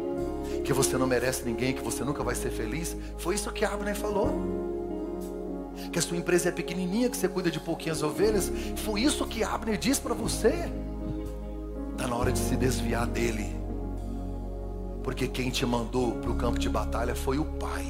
[0.64, 2.98] que você não merece ninguém, que você nunca vai ser feliz.
[3.20, 4.32] Foi isso que Abner falou.
[5.92, 8.52] Que a sua empresa é pequenininha, que você cuida de pouquinhas ovelhas.
[8.78, 10.72] Foi isso que Abner disse para você.
[11.92, 13.56] Está na hora de se desviar dele.
[15.04, 17.86] Porque quem te mandou para o campo de batalha foi o Pai.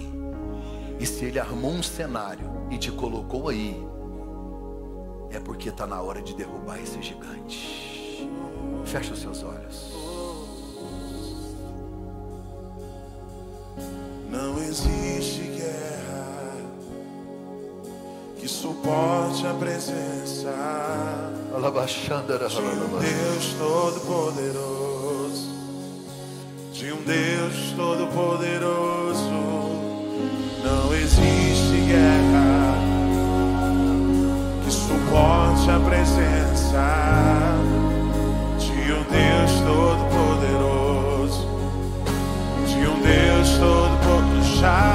[1.00, 3.82] E se ele armou um cenário e te colocou aí,
[5.32, 7.96] é porque está na hora de derrubar esse gigante.
[8.86, 9.92] Feche os seus olhos.
[14.30, 16.54] Não existe guerra
[18.38, 20.54] que suporte a presença
[22.48, 25.50] de um Deus todo-poderoso.
[26.74, 29.20] De um Deus todo-poderoso.
[30.64, 32.76] Não existe guerra
[34.64, 37.65] que suporte a presença
[44.66, 44.95] já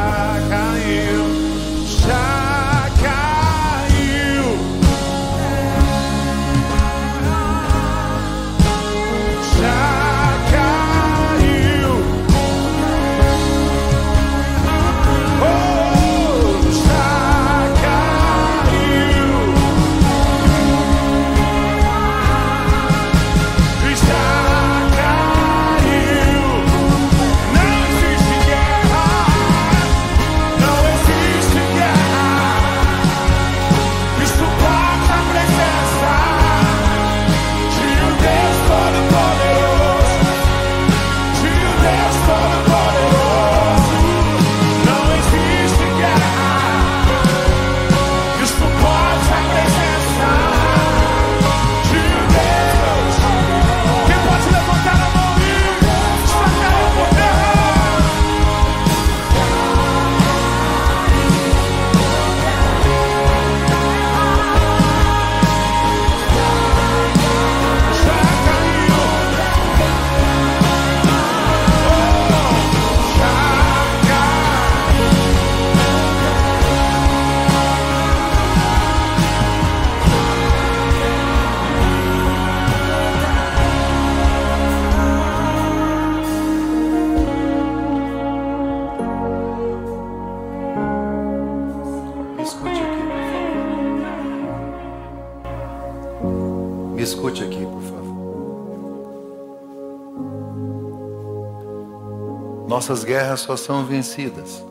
[102.90, 104.64] nossas guerras só são vencidas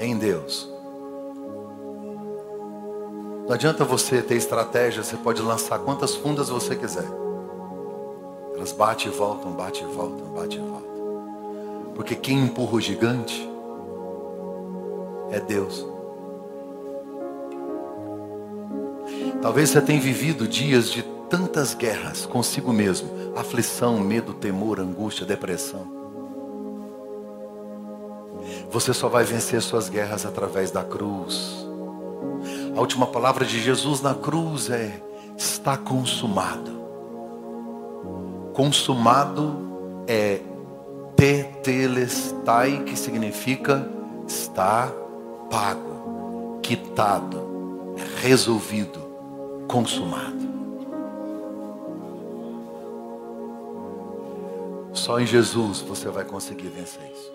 [0.00, 0.68] em Deus.
[3.46, 7.06] Não adianta você ter estratégia, você pode lançar quantas fundas você quiser.
[8.56, 11.92] Elas batem e voltam, batem e voltam, batem e voltam.
[11.94, 13.48] Porque quem empurra o gigante
[15.30, 15.86] é Deus.
[19.40, 25.93] Talvez você tenha vivido dias de tantas guerras consigo mesmo: aflição, medo, temor, angústia, depressão.
[28.70, 31.64] Você só vai vencer suas guerras através da cruz.
[32.76, 35.00] A última palavra de Jesus na cruz é:
[35.36, 36.72] está consumado.
[38.52, 40.40] Consumado é
[41.16, 43.88] tetelestai, que significa
[44.26, 44.92] está
[45.50, 49.00] pago, quitado, resolvido,
[49.68, 50.44] consumado.
[54.92, 57.33] Só em Jesus você vai conseguir vencer isso.